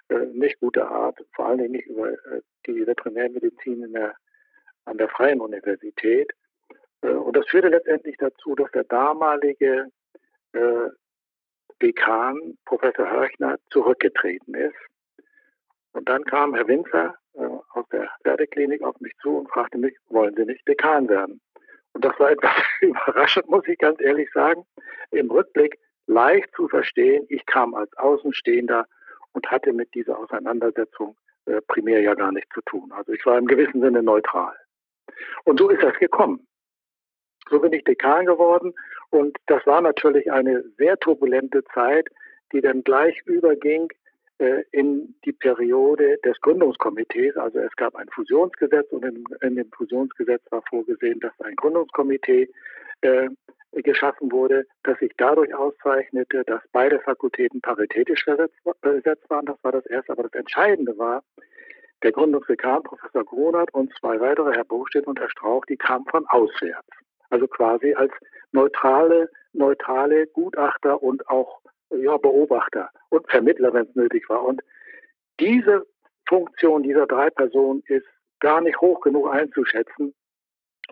äh, 0.09 0.27
nicht 0.27 0.61
guter 0.61 0.91
Art, 0.91 1.19
vor 1.35 1.47
allen 1.47 1.59
Dingen 1.59 1.73
nicht 1.73 1.87
über 1.87 2.11
äh, 2.13 2.43
die 2.67 2.87
Veterinärmedizin 2.87 3.93
der, 3.93 4.15
an 4.85 4.99
der 4.99 5.09
Freien 5.09 5.41
Universität. 5.41 6.31
Äh, 7.03 7.09
und 7.09 7.37
das 7.37 7.47
führte 7.49 7.69
letztendlich 7.69 8.17
dazu, 8.19 8.55
dass 8.55 8.71
der 8.73 8.85
damalige 8.85 9.91
äh, 10.53 10.89
Dekan, 11.83 12.59
Professor 12.67 13.11
Hörchner, 13.11 13.57
zurückgetreten 13.71 14.55
ist. 14.55 14.77
Und 15.93 16.09
dann 16.09 16.25
kam 16.25 16.55
Herr 16.55 16.69
Winzer 16.69 17.15
äh, 17.35 17.49
aus 17.73 17.89
der 17.91 18.11
Pferdeklinik 18.23 18.83
auf 18.83 19.01
mich 19.01 19.13
zu 19.23 19.39
und 19.39 19.51
fragte 19.51 19.79
mich, 19.79 19.97
wollen 20.09 20.35
Sie 20.37 20.45
nicht 20.45 20.67
Dekan 20.69 21.09
werden? 21.09 21.41
Und 21.93 22.05
das 22.05 22.19
war 22.19 22.31
etwas 22.31 22.53
überraschend, 22.81 23.49
muss 23.49 23.67
ich 23.67 23.79
ganz 23.79 24.01
ehrlich 24.01 24.31
sagen. 24.33 24.65
Im 25.11 25.31
Rückblick 25.31 25.79
leicht 26.07 26.55
zu 26.55 26.69
verstehen. 26.69 27.27
Ich 27.29 27.45
kam 27.47 27.75
als 27.75 27.93
Außenstehender 27.97 28.87
und 29.33 29.51
hatte 29.51 29.73
mit 29.73 29.95
dieser 29.95 30.19
Auseinandersetzung 30.19 31.17
äh, 31.47 31.61
primär 31.69 32.01
ja 32.01 32.15
gar 32.15 32.33
nichts 32.33 32.53
zu 32.55 32.61
tun. 32.63 32.93
Also 32.93 33.13
ich 33.13 33.25
war 33.27 33.39
im 33.39 33.47
gewissen 33.47 33.81
Sinne 33.81 34.03
neutral. 34.03 34.55
Und 35.45 35.59
so 35.59 35.69
ist 35.69 35.83
das 35.83 35.99
gekommen. 35.99 36.47
So 37.49 37.59
bin 37.61 37.73
ich 37.73 37.85
Dekan 37.85 38.27
geworden 38.27 38.75
und 39.11 39.37
das 39.47 39.67
war 39.67 39.81
natürlich 39.81 40.31
eine 40.31 40.63
sehr 40.79 40.97
turbulente 40.99 41.65
Zeit, 41.75 42.09
die 42.53 42.61
dann 42.61 42.85
gleich 42.85 43.21
überging 43.25 43.89
in 44.73 45.15
die 45.25 45.33
Periode 45.33 46.19
des 46.25 46.41
Gründungskomitees. 46.41 47.37
Also 47.37 47.59
es 47.59 47.75
gab 47.77 47.95
ein 47.97 48.09
Fusionsgesetz 48.09 48.91
und 48.91 49.05
in, 49.05 49.25
in 49.43 49.57
dem 49.57 49.71
Fusionsgesetz 49.73 50.43
war 50.51 50.63
vorgesehen, 50.69 51.21
dass 51.21 51.33
ein 51.41 51.57
Gründungskomitee 51.57 52.49
äh, 53.03 53.29
geschaffen 53.73 54.33
wurde, 54.33 54.67
das 54.83 54.99
sich 54.99 55.13
dadurch 55.17 55.55
auszeichnete, 55.55 56.43
dass 56.45 56.61
beide 56.73 56.99
Fakultäten 57.01 57.61
paritätisch 57.61 58.25
besetzt 58.25 59.31
waren. 59.31 59.47
Das 59.47 59.63
war 59.63 59.73
das 59.73 59.87
Erste. 59.87 60.13
Aber 60.13 60.25
das 60.25 60.35
Entscheidende 60.35 60.97
war, 60.99 61.23
der 62.03 62.13
Gründungsdekan, 62.13 62.83
Professor 62.83 63.25
Gronert 63.25 63.73
und 63.75 63.93
zwei 64.01 64.19
weitere, 64.21 64.55
Herr 64.55 64.65
Bostedt 64.65 65.07
und 65.07 65.21
Herr 65.21 65.31
Strauch, 65.31 65.65
die 65.67 65.77
kamen 65.77 66.07
von 66.07 66.27
auswärts. 66.29 66.89
Also 67.29 67.47
quasi 67.47 67.95
als 67.95 68.13
neutrale, 68.53 69.31
neutrale 69.53 70.27
Gutachter 70.29 71.03
und 71.03 71.29
auch 71.29 71.60
ja, 71.91 72.17
Beobachter 72.17 72.91
und 73.09 73.29
Vermittler, 73.31 73.73
wenn 73.73 73.87
es 73.87 73.95
nötig 73.95 74.29
war. 74.29 74.45
Und 74.45 74.63
diese 75.39 75.87
Funktion 76.29 76.83
dieser 76.83 77.07
drei 77.07 77.31
Personen 77.31 77.83
ist 77.87 78.07
gar 78.41 78.61
nicht 78.61 78.81
hoch 78.81 79.01
genug 79.01 79.31
einzuschätzen, 79.31 80.15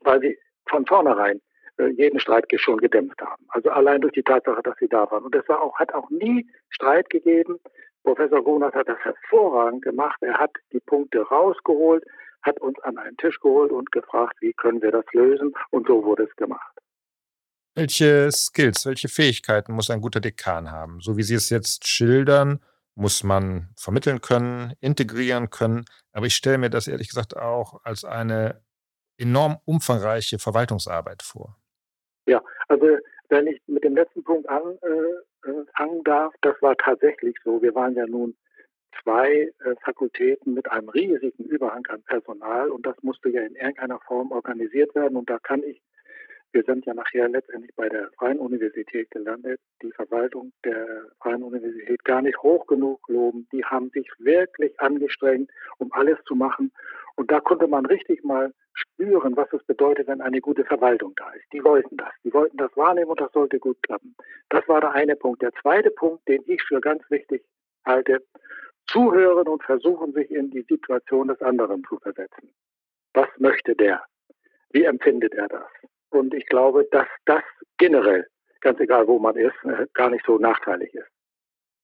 weil 0.02 0.20
sie 0.20 0.38
von 0.68 0.86
vornherein 0.86 1.40
äh, 1.78 1.88
jeden 1.88 2.20
Streit 2.20 2.46
schon 2.56 2.78
gedämpft 2.78 3.20
haben. 3.22 3.44
Also 3.48 3.70
allein 3.70 4.00
durch 4.00 4.12
die 4.12 4.22
Tatsache, 4.22 4.62
dass 4.62 4.76
sie 4.78 4.88
da 4.88 5.10
waren. 5.10 5.24
Und 5.24 5.34
es 5.34 5.48
war 5.48 5.62
auch, 5.62 5.78
hat 5.78 5.94
auch 5.94 6.10
nie 6.10 6.46
Streit 6.70 7.08
gegeben. 7.10 7.58
Professor 8.02 8.42
Gunert 8.42 8.74
hat 8.74 8.88
das 8.88 8.98
hervorragend 9.00 9.82
gemacht. 9.82 10.18
Er 10.22 10.38
hat 10.38 10.50
die 10.72 10.80
Punkte 10.80 11.22
rausgeholt, 11.22 12.04
hat 12.42 12.60
uns 12.60 12.78
an 12.80 12.98
einen 12.98 13.16
Tisch 13.16 13.38
geholt 13.40 13.70
und 13.70 13.92
gefragt, 13.92 14.36
wie 14.40 14.52
können 14.52 14.82
wir 14.82 14.92
das 14.92 15.04
lösen? 15.12 15.54
Und 15.70 15.86
so 15.86 16.04
wurde 16.04 16.24
es 16.24 16.36
gemacht. 16.36 16.78
Welche 17.78 18.32
Skills, 18.32 18.86
welche 18.86 19.06
Fähigkeiten 19.06 19.72
muss 19.72 19.88
ein 19.88 20.00
guter 20.00 20.18
Dekan 20.18 20.72
haben? 20.72 20.98
So 20.98 21.16
wie 21.16 21.22
Sie 21.22 21.36
es 21.36 21.48
jetzt 21.48 21.86
schildern, 21.86 22.58
muss 22.96 23.22
man 23.22 23.68
vermitteln 23.76 24.20
können, 24.20 24.72
integrieren 24.80 25.48
können. 25.48 25.84
Aber 26.12 26.26
ich 26.26 26.34
stelle 26.34 26.58
mir 26.58 26.70
das 26.70 26.88
ehrlich 26.88 27.08
gesagt 27.08 27.36
auch 27.36 27.80
als 27.84 28.04
eine 28.04 28.60
enorm 29.16 29.58
umfangreiche 29.64 30.40
Verwaltungsarbeit 30.40 31.22
vor. 31.22 31.56
Ja, 32.26 32.42
also 32.66 32.98
wenn 33.28 33.46
ich 33.46 33.62
mit 33.68 33.84
dem 33.84 33.94
letzten 33.94 34.24
Punkt 34.24 34.48
anfangen 34.48 36.00
äh, 36.00 36.04
darf, 36.04 36.34
das 36.40 36.60
war 36.60 36.76
tatsächlich 36.78 37.36
so. 37.44 37.62
Wir 37.62 37.76
waren 37.76 37.94
ja 37.94 38.06
nun 38.08 38.36
zwei 39.04 39.52
äh, 39.64 39.76
Fakultäten 39.84 40.52
mit 40.54 40.68
einem 40.68 40.88
riesigen 40.88 41.44
Überhang 41.44 41.86
an 41.86 42.02
Personal 42.02 42.70
und 42.70 42.84
das 42.84 42.96
musste 43.02 43.28
ja 43.28 43.42
in 43.42 43.54
irgendeiner 43.54 44.00
Form 44.00 44.32
organisiert 44.32 44.96
werden. 44.96 45.16
Und 45.16 45.30
da 45.30 45.38
kann 45.38 45.62
ich 45.62 45.80
wir 46.52 46.62
sind 46.64 46.86
ja 46.86 46.94
nachher 46.94 47.28
letztendlich 47.28 47.74
bei 47.76 47.88
der 47.88 48.10
Freien 48.18 48.38
Universität 48.38 49.10
gelandet. 49.10 49.60
Die 49.82 49.92
Verwaltung 49.92 50.52
der 50.64 51.06
Freien 51.20 51.42
Universität 51.42 52.02
gar 52.04 52.22
nicht 52.22 52.38
hoch 52.42 52.66
genug 52.66 53.00
loben. 53.08 53.46
Die 53.52 53.64
haben 53.64 53.90
sich 53.90 54.08
wirklich 54.18 54.78
angestrengt, 54.80 55.50
um 55.78 55.92
alles 55.92 56.18
zu 56.24 56.34
machen. 56.34 56.72
Und 57.16 57.30
da 57.30 57.40
konnte 57.40 57.66
man 57.66 57.84
richtig 57.86 58.24
mal 58.24 58.54
spüren, 58.72 59.36
was 59.36 59.52
es 59.52 59.62
bedeutet, 59.64 60.06
wenn 60.06 60.20
eine 60.20 60.40
gute 60.40 60.64
Verwaltung 60.64 61.12
da 61.16 61.30
ist. 61.32 61.44
Die 61.52 61.62
wollten 61.64 61.96
das. 61.96 62.12
Die 62.24 62.32
wollten 62.32 62.56
das 62.56 62.74
wahrnehmen 62.76 63.10
und 63.10 63.20
das 63.20 63.32
sollte 63.32 63.58
gut 63.58 63.82
klappen. 63.82 64.14
Das 64.48 64.66
war 64.68 64.80
der 64.80 64.92
eine 64.92 65.16
Punkt. 65.16 65.42
Der 65.42 65.52
zweite 65.60 65.90
Punkt, 65.90 66.26
den 66.28 66.42
ich 66.46 66.62
für 66.62 66.80
ganz 66.80 67.02
wichtig 67.10 67.44
halte, 67.84 68.24
zuhören 68.86 69.48
und 69.48 69.62
versuchen, 69.62 70.12
sich 70.12 70.30
in 70.30 70.50
die 70.50 70.62
Situation 70.62 71.28
des 71.28 71.40
anderen 71.42 71.84
zu 71.84 71.98
versetzen. 71.98 72.54
Was 73.12 73.28
möchte 73.38 73.74
der? 73.74 74.02
Wie 74.70 74.84
empfindet 74.84 75.34
er 75.34 75.48
das? 75.48 75.68
Und 76.10 76.34
ich 76.34 76.46
glaube, 76.46 76.86
dass 76.90 77.06
das 77.26 77.42
generell, 77.78 78.26
ganz 78.60 78.80
egal 78.80 79.06
wo 79.06 79.18
man 79.18 79.36
ist, 79.36 79.54
äh, 79.64 79.86
gar 79.94 80.10
nicht 80.10 80.24
so 80.26 80.38
nachteilig 80.38 80.92
ist. 80.94 81.08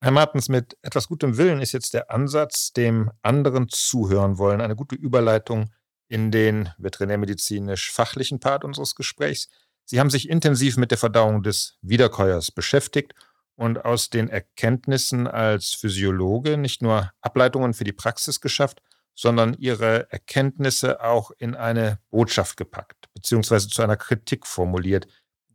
Herr 0.00 0.10
Martens, 0.10 0.48
mit 0.48 0.76
etwas 0.82 1.08
gutem 1.08 1.38
Willen 1.38 1.60
ist 1.60 1.72
jetzt 1.72 1.94
der 1.94 2.10
Ansatz, 2.10 2.72
dem 2.72 3.10
anderen 3.22 3.68
zuhören 3.68 4.38
wollen, 4.38 4.60
eine 4.60 4.76
gute 4.76 4.96
Überleitung 4.96 5.70
in 6.08 6.30
den 6.30 6.68
veterinärmedizinisch-fachlichen 6.78 8.38
Part 8.38 8.64
unseres 8.64 8.94
Gesprächs. 8.94 9.48
Sie 9.86 10.00
haben 10.00 10.10
sich 10.10 10.28
intensiv 10.28 10.76
mit 10.76 10.90
der 10.90 10.98
Verdauung 10.98 11.42
des 11.42 11.78
Wiederkäuers 11.80 12.50
beschäftigt 12.50 13.14
und 13.56 13.84
aus 13.84 14.10
den 14.10 14.28
Erkenntnissen 14.28 15.26
als 15.26 15.72
Physiologe 15.72 16.56
nicht 16.56 16.82
nur 16.82 17.10
Ableitungen 17.20 17.74
für 17.74 17.84
die 17.84 17.92
Praxis 17.92 18.40
geschafft, 18.40 18.82
sondern 19.14 19.54
ihre 19.54 20.10
Erkenntnisse 20.10 21.02
auch 21.02 21.30
in 21.38 21.54
eine 21.54 21.98
Botschaft 22.10 22.56
gepackt, 22.56 23.03
beziehungsweise 23.14 23.68
zu 23.68 23.82
einer 23.82 23.96
Kritik 23.96 24.46
formuliert. 24.46 25.06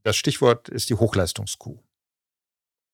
Das 0.04 0.16
Stichwort 0.16 0.70
ist 0.70 0.90
die 0.90 0.96
Hochleistungskuh. 0.96 1.78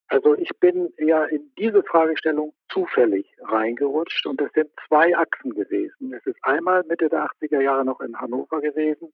Also 0.08 0.34
ich 0.36 0.50
bin 0.60 0.92
ja 0.98 1.24
in 1.24 1.50
diese 1.58 1.82
Fragestellung 1.82 2.54
zufällig 2.68 3.26
reingerutscht 3.40 4.26
und 4.26 4.40
es 4.40 4.52
sind 4.52 4.70
zwei 4.86 5.16
Achsen 5.16 5.54
gewesen. 5.54 6.12
Es 6.12 6.24
ist 6.26 6.38
einmal 6.42 6.84
Mitte 6.84 7.08
der 7.08 7.26
80er 7.26 7.60
Jahre 7.60 7.84
noch 7.84 8.00
in 8.00 8.16
Hannover 8.16 8.60
gewesen. 8.60 9.12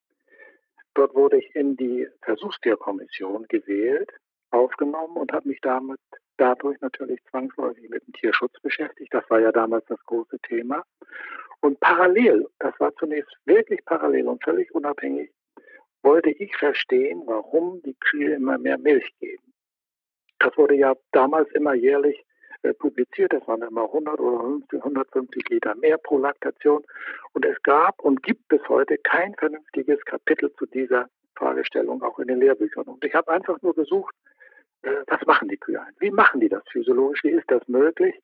Dort 0.95 1.15
wurde 1.15 1.39
ich 1.39 1.55
in 1.55 1.77
die 1.77 2.07
Versuchstierkommission 2.23 3.47
gewählt, 3.49 4.11
aufgenommen 4.51 5.17
und 5.17 5.33
habe 5.33 5.49
mich 5.49 5.61
damit 5.63 6.01
dadurch 6.37 6.79
natürlich 6.83 7.21
zwangsläufig 7.31 7.89
mit 7.89 8.07
dem 8.07 8.13
Tierschutz 8.13 8.53
beschäftigt. 8.61 9.15
Das 9.15 9.25
war 9.31 9.41
ja 9.41 9.51
damals 9.51 9.87
das 9.87 10.05
große 10.05 10.39
Thema. 10.41 10.85
Und 11.61 11.81
parallel, 11.81 12.47
das 12.59 12.79
war 12.81 12.95
zunächst 12.97 13.33
wirklich 13.47 13.83
parallel 13.87 14.29
und 14.29 14.43
völlig 14.45 14.75
unabhängig, 14.75 15.31
wollte 16.03 16.31
ich 16.31 16.57
verstehen, 16.57 17.23
warum 17.27 17.83
die 17.83 17.95
Kühe 17.95 18.35
immer 18.35 18.59
mehr 18.59 18.79
Milch 18.79 19.09
geben. 19.21 19.43
Das 20.39 20.57
wurde 20.57 20.75
ja 20.75 20.95
damals 21.13 21.51
immer 21.53 21.75
jährlich 21.75 22.25
äh, 22.63 22.75
publiziert. 22.75 23.33
Das 23.33 23.47
waren 23.47 23.63
immer 23.63 23.85
100 23.85 24.19
oder 24.21 24.61
150 24.73 25.49
Liter 25.49 25.75
mehr 25.77 25.99
pro 25.99 26.19
Laktation. 26.19 26.85
Und 27.33 27.45
es 27.45 27.61
gab 27.63 28.01
und 28.01 28.23
gibt 28.23 28.49
bis 28.49 28.61
heute 28.69 28.99
kein 28.99 29.35
vernünftiges 29.35 30.05
Kapitel 30.05 30.53
zu 30.55 30.67
dieser 30.67 31.09
Fragestellung, 31.37 32.03
auch 32.03 32.19
in 32.19 32.29
den 32.29 32.41
Lehrbüchern. 32.41 32.85
Und 32.85 33.05
ich 33.05 33.15
habe 33.15 33.31
einfach 33.31 33.61
nur 33.63 33.75
gesucht, 33.75 34.15
äh, 34.83 34.91
was 35.07 35.25
machen 35.27 35.49
die 35.49 35.57
Kühe 35.57 35.81
Wie 35.99 36.11
machen 36.11 36.41
die 36.41 36.49
das 36.49 36.63
physiologisch? 36.71 37.23
Wie 37.25 37.31
ist 37.31 37.51
das 37.51 37.67
möglich? 37.69 38.15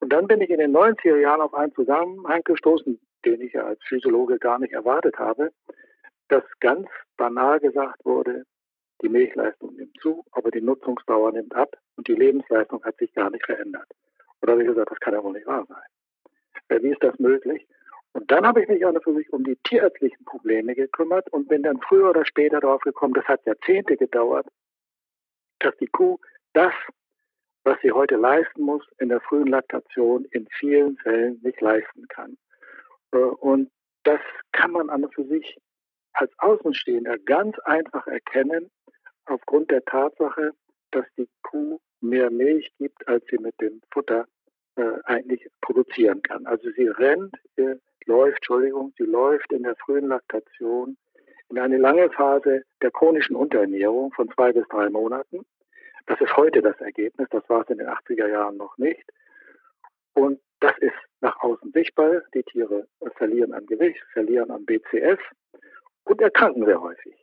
Und 0.00 0.12
dann 0.12 0.26
bin 0.26 0.40
ich 0.40 0.50
in 0.50 0.58
den 0.58 0.74
90er 0.74 1.16
Jahren 1.16 1.40
auf 1.40 1.54
einen 1.54 1.74
Zusammenhang 1.74 2.42
gestoßen, 2.44 2.98
den 3.24 3.40
ich 3.40 3.52
ja 3.52 3.64
als 3.64 3.80
Physiologe 3.84 4.38
gar 4.38 4.58
nicht 4.58 4.72
erwartet 4.72 5.18
habe, 5.18 5.52
dass 6.30 6.44
ganz 6.60 6.88
banal 7.16 7.60
gesagt 7.60 8.04
wurde, 8.04 8.44
die 9.02 9.08
Milchleistung 9.08 9.74
nimmt 9.74 9.96
zu, 10.00 10.24
aber 10.32 10.50
die 10.50 10.60
Nutzungsdauer 10.60 11.32
nimmt 11.32 11.54
ab 11.54 11.76
und 11.96 12.06
die 12.06 12.14
Lebensleistung 12.14 12.82
hat 12.84 12.96
sich 12.98 13.12
gar 13.14 13.30
nicht 13.30 13.44
verändert. 13.44 13.88
Und 14.40 14.48
da 14.48 14.52
habe 14.52 14.62
ich 14.62 14.68
gesagt, 14.68 14.90
das 14.90 15.00
kann 15.00 15.14
ja 15.14 15.22
wohl 15.22 15.32
nicht 15.32 15.46
wahr 15.46 15.66
sein. 15.68 15.82
Äh, 16.68 16.82
wie 16.82 16.90
ist 16.90 17.02
das 17.02 17.18
möglich? 17.18 17.66
Und 18.12 18.30
dann 18.30 18.46
habe 18.46 18.62
ich 18.62 18.68
mich 18.68 18.84
und 18.84 19.02
für 19.02 19.14
sich 19.14 19.32
um 19.32 19.44
die 19.44 19.56
tierärztlichen 19.64 20.24
Probleme 20.24 20.74
gekümmert 20.74 21.32
und 21.32 21.48
bin 21.48 21.62
dann 21.62 21.80
früher 21.80 22.10
oder 22.10 22.24
später 22.24 22.60
darauf 22.60 22.80
gekommen, 22.82 23.14
das 23.14 23.24
hat 23.26 23.44
Jahrzehnte 23.46 23.96
gedauert, 23.96 24.46
dass 25.60 25.76
die 25.76 25.86
Kuh 25.86 26.18
das, 26.52 26.72
was 27.64 27.78
sie 27.82 27.92
heute 27.92 28.16
leisten 28.16 28.62
muss, 28.62 28.84
in 28.98 29.10
der 29.10 29.20
frühen 29.20 29.46
Laktation 29.46 30.24
in 30.32 30.48
vielen 30.58 30.96
Fällen 30.98 31.40
nicht 31.42 31.60
leisten 31.60 32.06
kann. 32.08 32.36
Äh, 33.12 33.18
und 33.18 33.70
das 34.04 34.20
kann 34.52 34.72
man 34.72 34.90
an 34.90 35.04
und 35.04 35.14
für 35.14 35.24
sich 35.24 35.58
als 36.12 36.32
Außenstehender 36.38 37.18
ganz 37.18 37.58
einfach 37.60 38.06
erkennen, 38.06 38.70
aufgrund 39.26 39.70
der 39.70 39.84
Tatsache, 39.84 40.52
dass 40.90 41.06
die 41.16 41.28
Kuh 41.42 41.78
mehr 42.00 42.30
Milch 42.30 42.72
gibt, 42.78 43.06
als 43.08 43.24
sie 43.30 43.38
mit 43.38 43.60
dem 43.60 43.80
Futter 43.92 44.26
äh, 44.76 44.92
eigentlich 45.04 45.46
produzieren 45.60 46.22
kann. 46.22 46.46
Also 46.46 46.70
sie 46.70 46.88
rennt, 46.88 47.34
äh, 47.56 47.76
läuft, 48.06 48.38
Entschuldigung, 48.38 48.92
sie 48.98 49.04
läuft 49.04 49.52
in 49.52 49.62
der 49.62 49.76
frühen 49.76 50.08
Laktation 50.08 50.96
in 51.48 51.58
eine 51.58 51.78
lange 51.78 52.10
Phase 52.10 52.62
der 52.80 52.90
chronischen 52.90 53.36
Unterernährung 53.36 54.12
von 54.12 54.30
zwei 54.30 54.52
bis 54.52 54.66
drei 54.68 54.88
Monaten. 54.88 55.44
Das 56.06 56.20
ist 56.20 56.36
heute 56.36 56.62
das 56.62 56.80
Ergebnis, 56.80 57.28
das 57.30 57.48
war 57.48 57.62
es 57.62 57.68
in 57.68 57.78
den 57.78 57.88
80er 57.88 58.28
Jahren 58.28 58.56
noch 58.56 58.78
nicht. 58.78 59.04
Und 60.14 60.40
das 60.60 60.76
ist 60.78 60.94
nach 61.20 61.36
außen 61.42 61.72
sichtbar. 61.72 62.22
Die 62.34 62.42
Tiere 62.42 62.86
verlieren 63.16 63.52
an 63.52 63.66
Gewicht, 63.66 64.00
verlieren 64.12 64.50
an 64.50 64.64
BCF 64.64 65.20
und 66.04 66.20
erkranken 66.20 66.64
sehr 66.64 66.80
häufig. 66.80 67.14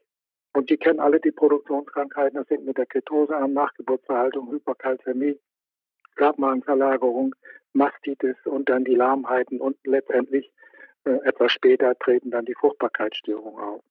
Und 0.53 0.69
die 0.69 0.77
kennen 0.77 1.00
alle 1.00 1.19
die 1.19 1.31
Produktionskrankheiten. 1.31 2.39
Das 2.39 2.48
sind 2.48 2.65
mit 2.65 2.77
der 2.77 2.88
Ketose 2.88 3.36
an, 3.36 3.53
Nachgeburtsverhaltung, 3.53 4.51
Hyperkalzämie, 4.51 5.39
Grabmagenverlagerung, 6.15 7.36
Mastitis 7.74 8.36
und 8.46 8.67
dann 8.69 8.84
die 8.84 8.96
Lahmheiten 8.96 9.62
und 9.62 9.77
letztendlich 9.86 10.51
äh, 11.05 11.19
etwas 11.25 11.51
später 11.51 11.98
treten 12.00 12.31
dann 12.31 12.46
die 12.46 12.55
Fruchtbarkeitsstörungen 12.55 13.63
auf. 13.63 13.84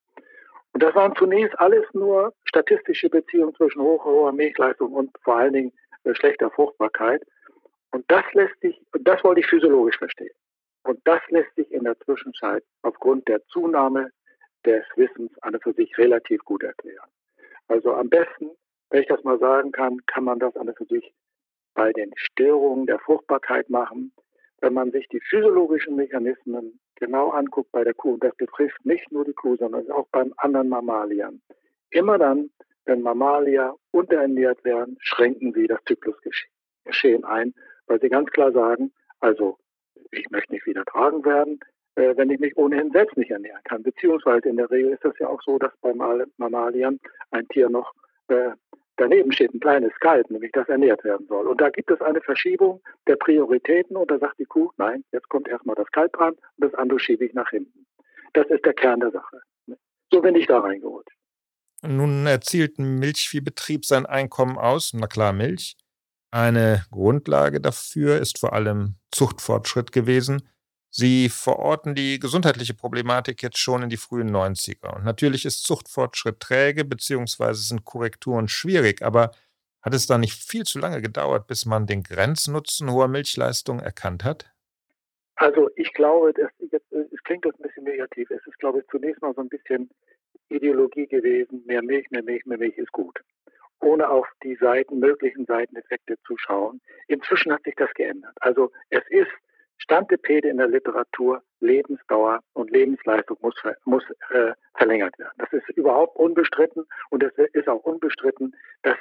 Und 0.72 0.82
das 0.82 0.94
waren 0.94 1.14
zunächst 1.16 1.58
alles 1.58 1.86
nur 1.94 2.34
statistische 2.44 3.08
Beziehungen 3.08 3.54
zwischen 3.54 3.80
hoher, 3.80 4.04
hoher 4.04 4.32
Milchleistung 4.32 4.92
und 4.92 5.10
vor 5.22 5.36
allen 5.36 5.52
Dingen 5.52 5.72
äh, 6.04 6.14
schlechter 6.14 6.50
Fruchtbarkeit. 6.50 7.22
Und 7.92 8.04
das 8.08 8.24
lässt 8.32 8.60
sich, 8.60 8.78
das 9.00 9.22
wollte 9.24 9.40
ich 9.40 9.46
physiologisch 9.46 9.98
verstehen. 9.98 10.34
Und 10.82 11.00
das 11.04 11.20
lässt 11.28 11.54
sich 11.54 11.70
in 11.72 11.84
der 11.84 11.98
Zwischenzeit 12.00 12.62
aufgrund 12.82 13.26
der 13.28 13.44
Zunahme 13.46 14.10
des 14.66 14.84
Wissens 14.96 15.32
an 15.42 15.58
für 15.62 15.72
sich 15.72 15.96
relativ 15.96 16.44
gut 16.44 16.62
erklären. 16.62 17.08
Also 17.68 17.92
am 17.94 18.08
besten, 18.08 18.50
wenn 18.90 19.02
ich 19.02 19.08
das 19.08 19.24
mal 19.24 19.38
sagen 19.38 19.72
kann, 19.72 20.04
kann 20.06 20.24
man 20.24 20.38
das 20.38 20.56
an 20.56 20.72
für 20.74 20.84
sich 20.84 21.14
bei 21.74 21.92
den 21.92 22.12
Störungen 22.16 22.86
der 22.86 22.98
Fruchtbarkeit 22.98 23.70
machen, 23.70 24.12
wenn 24.60 24.74
man 24.74 24.90
sich 24.90 25.08
die 25.08 25.20
physiologischen 25.20 25.96
Mechanismen 25.96 26.80
genau 26.96 27.30
anguckt 27.30 27.70
bei 27.72 27.84
der 27.84 27.94
Kuh, 27.94 28.14
und 28.14 28.24
das 28.24 28.34
betrifft 28.36 28.84
nicht 28.84 29.10
nur 29.12 29.24
die 29.24 29.34
Kuh, 29.34 29.56
sondern 29.56 29.90
auch 29.90 30.08
beim 30.08 30.32
anderen 30.38 30.68
Mammaliern. 30.68 31.42
Immer 31.90 32.18
dann, 32.18 32.50
wenn 32.86 33.02
Mammalia 33.02 33.74
unterernährt 33.90 34.64
werden, 34.64 34.96
schränken 35.00 35.52
sie 35.52 35.66
das 35.66 35.80
Zyklusgeschehen 35.84 37.24
ein, 37.24 37.54
weil 37.86 38.00
sie 38.00 38.08
ganz 38.08 38.30
klar 38.30 38.52
sagen, 38.52 38.92
also 39.20 39.58
ich 40.10 40.30
möchte 40.30 40.52
nicht 40.52 40.66
wieder 40.66 40.84
tragen 40.84 41.24
werden, 41.24 41.60
wenn 41.96 42.30
ich 42.30 42.38
mich 42.38 42.56
ohnehin 42.56 42.90
selbst 42.92 43.16
nicht 43.16 43.30
ernähren 43.30 43.62
kann. 43.64 43.82
Beziehungsweise 43.82 44.48
in 44.48 44.56
der 44.56 44.70
Regel 44.70 44.92
ist 44.92 45.04
das 45.04 45.18
ja 45.18 45.28
auch 45.28 45.42
so, 45.42 45.58
dass 45.58 45.72
bei 45.80 45.92
Mammaliern 45.94 47.00
ein 47.30 47.48
Tier 47.48 47.70
noch 47.70 47.92
äh, 48.28 48.50
daneben 48.96 49.32
steht, 49.32 49.54
ein 49.54 49.60
kleines 49.60 49.92
Kalb, 50.00 50.30
nämlich 50.30 50.52
das 50.52 50.68
ernährt 50.68 51.04
werden 51.04 51.26
soll. 51.26 51.46
Und 51.46 51.60
da 51.60 51.70
gibt 51.70 51.90
es 51.90 52.00
eine 52.00 52.20
Verschiebung 52.20 52.82
der 53.06 53.16
Prioritäten 53.16 53.96
und 53.96 54.10
da 54.10 54.18
sagt 54.18 54.38
die 54.38 54.44
Kuh, 54.44 54.70
nein, 54.76 55.04
jetzt 55.12 55.28
kommt 55.28 55.48
erstmal 55.48 55.76
das 55.76 55.90
Kalb 55.90 56.12
dran 56.12 56.34
und 56.34 56.64
das 56.64 56.74
andere 56.74 56.98
schiebe 57.00 57.24
ich 57.24 57.34
nach 57.34 57.50
hinten. 57.50 57.86
Das 58.34 58.46
ist 58.48 58.64
der 58.64 58.74
Kern 58.74 59.00
der 59.00 59.10
Sache. 59.10 59.40
So 60.12 60.20
bin 60.20 60.34
ich 60.34 60.46
da 60.46 60.60
reingeholt. 60.60 61.08
Nun 61.82 62.26
erzielt 62.26 62.78
ein 62.78 62.98
Milchviehbetrieb 62.98 63.84
sein 63.84 64.06
Einkommen 64.06 64.58
aus, 64.58 64.92
na 64.94 65.06
klar 65.06 65.32
Milch. 65.32 65.76
Eine 66.30 66.84
Grundlage 66.90 67.60
dafür 67.60 68.18
ist 68.18 68.38
vor 68.38 68.52
allem 68.52 68.96
Zuchtfortschritt 69.10 69.92
gewesen. 69.92 70.48
Sie 70.98 71.28
verorten 71.28 71.94
die 71.94 72.18
gesundheitliche 72.18 72.72
Problematik 72.72 73.42
jetzt 73.42 73.58
schon 73.58 73.82
in 73.82 73.90
die 73.90 73.98
frühen 73.98 74.34
90er. 74.34 74.96
Und 74.96 75.04
natürlich 75.04 75.44
ist 75.44 75.62
Zuchtfortschritt 75.62 76.40
träge, 76.40 76.86
beziehungsweise 76.86 77.60
sind 77.60 77.84
Korrekturen 77.84 78.48
schwierig, 78.48 79.02
aber 79.02 79.32
hat 79.82 79.92
es 79.92 80.06
da 80.06 80.16
nicht 80.16 80.32
viel 80.32 80.64
zu 80.64 80.78
lange 80.78 81.02
gedauert, 81.02 81.48
bis 81.48 81.66
man 81.66 81.86
den 81.86 82.02
Grenznutzen 82.02 82.90
hoher 82.90 83.08
Milchleistung 83.08 83.78
erkannt 83.78 84.24
hat? 84.24 84.50
Also 85.34 85.68
ich 85.76 85.92
glaube, 85.92 86.32
das, 86.32 86.50
es 86.62 87.22
klingt 87.24 87.44
das 87.44 87.54
ein 87.56 87.62
bisschen 87.64 87.84
negativ. 87.84 88.30
Es 88.30 88.46
ist, 88.46 88.58
glaube 88.58 88.78
ich, 88.78 88.86
zunächst 88.90 89.20
mal 89.20 89.34
so 89.34 89.42
ein 89.42 89.50
bisschen 89.50 89.90
Ideologie 90.48 91.08
gewesen, 91.08 91.62
mehr 91.66 91.82
Milch, 91.82 92.10
mehr 92.10 92.22
Milch, 92.22 92.46
mehr 92.46 92.56
Milch 92.56 92.78
ist 92.78 92.92
gut. 92.92 93.20
Ohne 93.80 94.08
auf 94.08 94.26
die 94.42 94.56
Seiten, 94.56 94.98
möglichen 94.98 95.44
Seiteneffekte 95.44 96.16
zu 96.26 96.38
schauen. 96.38 96.80
Inzwischen 97.06 97.52
hat 97.52 97.64
sich 97.64 97.74
das 97.76 97.92
geändert. 97.92 98.32
Also 98.40 98.72
es 98.88 99.02
ist 99.10 99.28
Standepede 99.78 100.48
in 100.48 100.56
der 100.56 100.68
Literatur, 100.68 101.42
Lebensdauer 101.60 102.40
und 102.54 102.70
Lebensleistung 102.70 103.36
muss, 103.40 103.54
muss 103.84 104.04
äh, 104.30 104.52
verlängert 104.76 105.18
werden. 105.18 105.34
Das 105.38 105.52
ist 105.52 105.68
überhaupt 105.70 106.16
unbestritten 106.16 106.84
und 107.10 107.22
es 107.22 107.32
ist 107.52 107.68
auch 107.68 107.82
unbestritten, 107.84 108.54
dass 108.82 108.96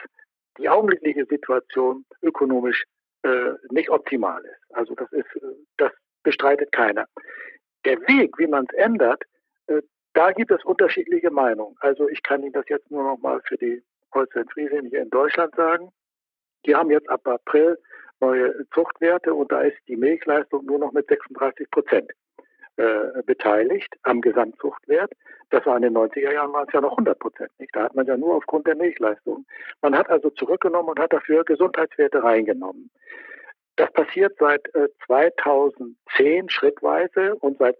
die 0.57 0.69
augenblickliche 0.69 1.25
Situation 1.25 2.05
ökonomisch 2.21 2.85
äh, 3.23 3.53
nicht 3.69 3.89
optimal 3.89 4.43
ist. 4.45 4.75
Also 4.75 4.95
das 4.95 5.11
ist, 5.11 5.27
das 5.77 5.91
bestreitet 6.23 6.71
keiner. 6.71 7.05
Der 7.85 7.99
Weg, 8.01 8.37
wie 8.37 8.47
man 8.47 8.65
es 8.69 8.77
ändert, 8.77 9.23
äh, 9.67 9.81
da 10.13 10.31
gibt 10.31 10.51
es 10.51 10.63
unterschiedliche 10.63 11.31
Meinungen. 11.31 11.75
Also 11.79 12.07
ich 12.09 12.23
kann 12.23 12.43
Ihnen 12.43 12.53
das 12.53 12.67
jetzt 12.69 12.89
nur 12.89 13.03
noch 13.03 13.17
mal 13.17 13.41
für 13.47 13.57
die 13.57 13.83
Holstein 14.13 14.47
Friesen 14.49 14.87
hier 14.89 15.01
in 15.01 15.09
Deutschland 15.09 15.53
sagen. 15.55 15.91
Die 16.65 16.75
haben 16.75 16.89
jetzt 16.89 17.09
ab 17.09 17.27
April 17.27 17.77
neue 18.19 18.67
Zuchtwerte 18.73 19.33
und 19.33 19.51
da 19.51 19.61
ist 19.61 19.77
die 19.87 19.97
Milchleistung 19.97 20.65
nur 20.65 20.79
noch 20.79 20.91
mit 20.91 21.07
36 21.07 21.69
Prozent 21.69 22.11
äh, 22.77 23.23
beteiligt 23.25 23.95
am 24.03 24.21
Gesamtzuchtwert. 24.21 25.11
Das 25.49 25.65
war 25.65 25.77
in 25.77 25.83
den 25.83 25.95
90er 25.95 26.33
Jahren 26.33 26.51
waren 26.53 26.67
es 26.67 26.73
ja 26.73 26.81
noch 26.81 26.91
100 26.91 27.17
Prozent. 27.19 27.51
Da 27.73 27.83
hat 27.83 27.95
man 27.95 28.05
ja 28.05 28.17
nur 28.17 28.35
aufgrund 28.35 28.67
der 28.67 28.75
Milchleistung. 28.75 29.45
Man 29.81 29.95
hat 29.95 30.09
also 30.09 30.29
zurückgenommen 30.31 30.89
und 30.89 30.99
hat 30.99 31.13
dafür 31.13 31.43
Gesundheitswerte 31.43 32.23
reingenommen. 32.23 32.89
Das 33.77 33.91
passiert 33.93 34.35
seit 34.39 34.73
äh, 34.75 34.89
2010 35.05 36.49
schrittweise 36.49 37.35
und 37.35 37.57
seit 37.59 37.77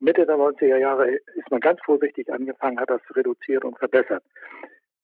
Mitte 0.00 0.26
der 0.26 0.36
90er 0.36 0.76
Jahre 0.76 1.10
ist 1.10 1.50
man 1.50 1.60
ganz 1.60 1.80
vorsichtig 1.84 2.32
angefangen, 2.32 2.78
hat 2.78 2.90
das 2.90 3.00
reduziert 3.14 3.64
und 3.64 3.78
verbessert. 3.78 4.22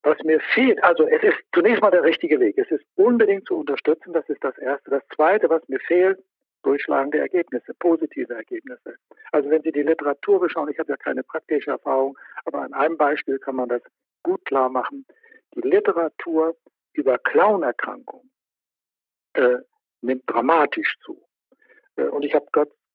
Was 0.04 0.23
mir 0.23 0.38
fehlt, 0.52 0.82
also 0.84 1.06
es 1.06 1.23
ist 1.23 1.38
zunächst 1.54 1.80
mal 1.80 1.90
der 1.90 2.02
richtige 2.02 2.38
Weg. 2.38 2.58
Es 2.58 2.70
ist 2.70 2.84
unbedingt 2.94 3.46
zu 3.46 3.56
unterstützen, 3.56 4.12
das 4.12 4.28
ist 4.28 4.44
das 4.44 4.56
Erste. 4.58 4.90
Das 4.90 5.02
Zweite, 5.14 5.49
was 5.49 5.66
mir 5.68 5.80
fehlt, 5.80 6.23
durchschlagende 6.62 7.18
Ergebnisse, 7.18 7.73
positive 7.78 8.34
Ergebnisse. 8.34 8.96
Also 9.32 9.49
wenn 9.49 9.62
Sie 9.62 9.73
die 9.73 9.82
Literatur 9.82 10.40
beschauen, 10.40 10.68
ich 10.68 10.78
habe 10.78 10.92
ja 10.92 10.96
keine 10.99 11.23
praktische 11.23 11.70
Erfahrung, 11.70 12.18
aber 12.44 12.62
an 12.62 12.75
einem 12.75 12.99
Beispiel 12.99 13.38
kann 13.38 13.56
man 13.56 13.70
das 13.70 13.82
gut 14.23 14.44
klar 14.44 14.68
machen. 14.68 15.06
Die 15.55 15.66
Literatur 15.66 16.55
über 16.92 17.18
Klaunerkrankungen 17.18 18.31
äh, 19.35 19.57
nimmt 20.02 20.24
dramatisch 20.26 20.98
zu. 21.05 21.22
Äh, 21.96 22.05
und 22.05 22.24
ich 22.24 22.35
habe 22.35 22.46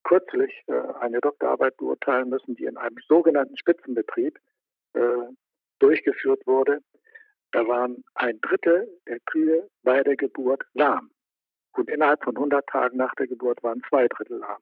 kürzlich 0.03 0.63
äh, 0.67 0.73
eine 0.99 1.21
Doktorarbeit 1.21 1.75
beurteilen 1.77 2.29
müssen, 2.29 2.55
die 2.55 2.65
in 2.65 2.77
einem 2.77 2.97
sogenannten 3.07 3.57
Spitzenbetrieb 3.57 4.37
äh, 4.93 4.99
durchgeführt 5.79 6.45
wurde. 6.45 6.81
Da 7.51 7.67
waren 7.67 8.03
ein 8.15 8.39
Drittel 8.41 8.87
der 9.07 9.19
Kühe 9.21 9.67
bei 9.83 10.03
der 10.03 10.15
Geburt 10.15 10.63
lahm. 10.73 11.11
Und 11.73 11.89
innerhalb 11.89 12.23
von 12.23 12.35
100 12.35 12.67
Tagen 12.67 12.97
nach 12.97 13.15
der 13.15 13.27
Geburt 13.27 13.63
waren 13.63 13.81
zwei 13.89 14.07
Drittel 14.07 14.39
lahm. 14.39 14.61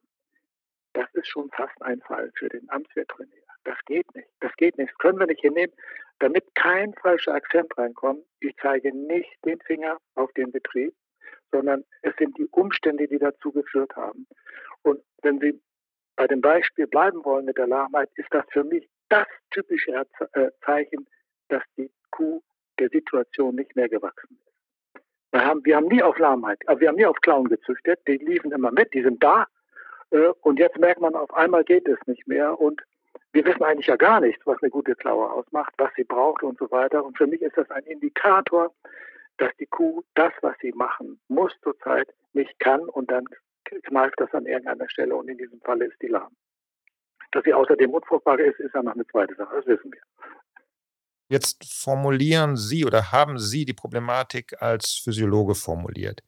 Das 0.94 1.08
ist 1.14 1.28
schon 1.28 1.50
fast 1.52 1.80
ein 1.82 2.02
Fall 2.02 2.32
für 2.36 2.50
den 2.50 2.70
Amtsveterinär. 2.70 3.44
Das 3.64 3.78
geht 3.86 4.14
nicht. 4.16 4.30
Das 4.40 4.56
geht 4.56 4.78
nicht. 4.78 4.92
Das 4.92 4.98
können 5.00 5.20
wir 5.20 5.28
nicht 5.28 5.42
hinnehmen. 5.42 5.74
Damit 6.20 6.44
kein 6.56 6.94
falscher 6.96 7.34
Akzent 7.34 7.78
reinkommt, 7.78 8.24
ich 8.40 8.56
zeige 8.62 8.96
nicht 8.96 9.30
den 9.46 9.60
Finger 9.62 9.98
auf 10.16 10.32
den 10.34 10.52
Betrieb, 10.52 10.96
sondern 11.52 11.84
es 12.02 12.16
sind 12.18 12.38
die 12.38 12.48
Umstände, 12.48 13.08
die 13.08 13.20
dazu 13.20 13.52
geführt 13.52 13.96
haben. 13.96 14.28
Und 14.82 15.02
wenn 15.22 15.40
Sie 15.40 15.62
bei 16.16 16.26
dem 16.28 16.42
Beispiel 16.42 16.88
bleiben 16.88 17.24
wollen 17.24 17.46
mit 17.46 17.58
der 17.58 17.68
Lahmheit, 17.68 18.10
ist 18.16 18.30
das 18.32 18.46
für 18.50 18.64
mich 18.64 18.90
das 19.10 19.28
typische 19.52 19.92
äh, 20.34 20.50
Zeichen, 20.66 21.08
dass 21.50 21.64
die 21.78 21.92
Kuh 22.12 22.42
der 22.80 22.90
Situation 22.90 23.56
nicht 23.56 23.76
mehr 23.76 23.90
gewachsen 23.90 24.40
ist. 24.40 25.02
Wir 25.32 25.46
haben, 25.46 25.64
wir 25.66 25.76
haben 25.76 25.88
nie 25.88 26.02
auf 26.02 26.18
Lahmheit, 26.18 26.60
aber 26.68 26.80
wir 26.80 26.88
haben 26.88 26.96
nie 26.96 27.06
auf 27.06 27.20
Klauen 27.22 27.50
gezüchtet. 27.50 28.00
Die 28.08 28.18
liefen 28.18 28.52
immer 28.52 28.72
mit, 28.72 28.94
die 28.94 29.04
sind 29.04 29.22
da. 29.24 29.46
Äh, 30.12 30.30
und 30.42 30.60
jetzt 30.60 30.78
merkt 30.78 31.02
man, 31.02 31.16
auf 31.16 31.34
einmal 31.34 31.64
geht 31.64 31.88
es 31.88 32.00
nicht 32.06 32.28
mehr. 32.28 32.60
Und 32.60 32.82
wir 33.34 33.46
wissen 33.46 33.64
eigentlich 33.64 33.88
ja 33.88 33.98
gar 33.98 34.22
nichts, 34.22 34.46
was 34.46 34.62
eine 34.62 34.72
gute 34.72 34.96
Klaue 34.96 35.30
ausmacht, 35.32 35.74
was 35.78 35.92
sie 35.96 36.06
braucht 36.06 36.44
und 36.44 36.58
so 36.58 36.72
weiter. 36.72 37.04
Und 37.04 37.18
für 37.18 37.28
mich 37.28 37.42
ist 37.42 37.58
das 37.58 37.70
ein 37.72 37.84
Indikator, 37.84 38.74
dass 39.38 39.52
die 39.60 39.68
Kuh 39.68 40.02
das, 40.16 40.34
was 40.42 40.56
sie 40.62 40.72
machen 40.72 41.20
muss 41.28 41.54
zurzeit, 41.62 42.08
nicht 42.34 42.58
kann. 42.60 42.88
Und 42.90 43.12
dann 43.12 43.26
kneift 43.84 44.20
das 44.20 44.34
an 44.34 44.46
irgendeiner 44.46 44.90
Stelle. 44.90 45.16
Und 45.16 45.30
in 45.30 45.38
diesem 45.38 45.60
Fall 45.62 45.82
ist 45.82 46.02
die 46.02 46.08
lahm. 46.08 46.36
Dass 47.34 47.44
sie 47.44 47.54
außerdem 47.54 47.92
unfruchtbar 47.92 48.40
ist, 48.40 48.60
ist 48.60 48.74
ja 48.74 48.82
noch 48.82 48.96
eine 48.96 49.06
zweite 49.08 49.36
Sache. 49.36 49.58
Das 49.58 49.68
wissen 49.68 49.92
wir. 49.92 50.02
Jetzt 51.30 51.66
formulieren 51.70 52.56
Sie 52.56 52.86
oder 52.86 53.12
haben 53.12 53.38
Sie 53.38 53.66
die 53.66 53.74
Problematik 53.74 54.62
als 54.62 54.94
Physiologe 54.94 55.56
formuliert. 55.56 56.22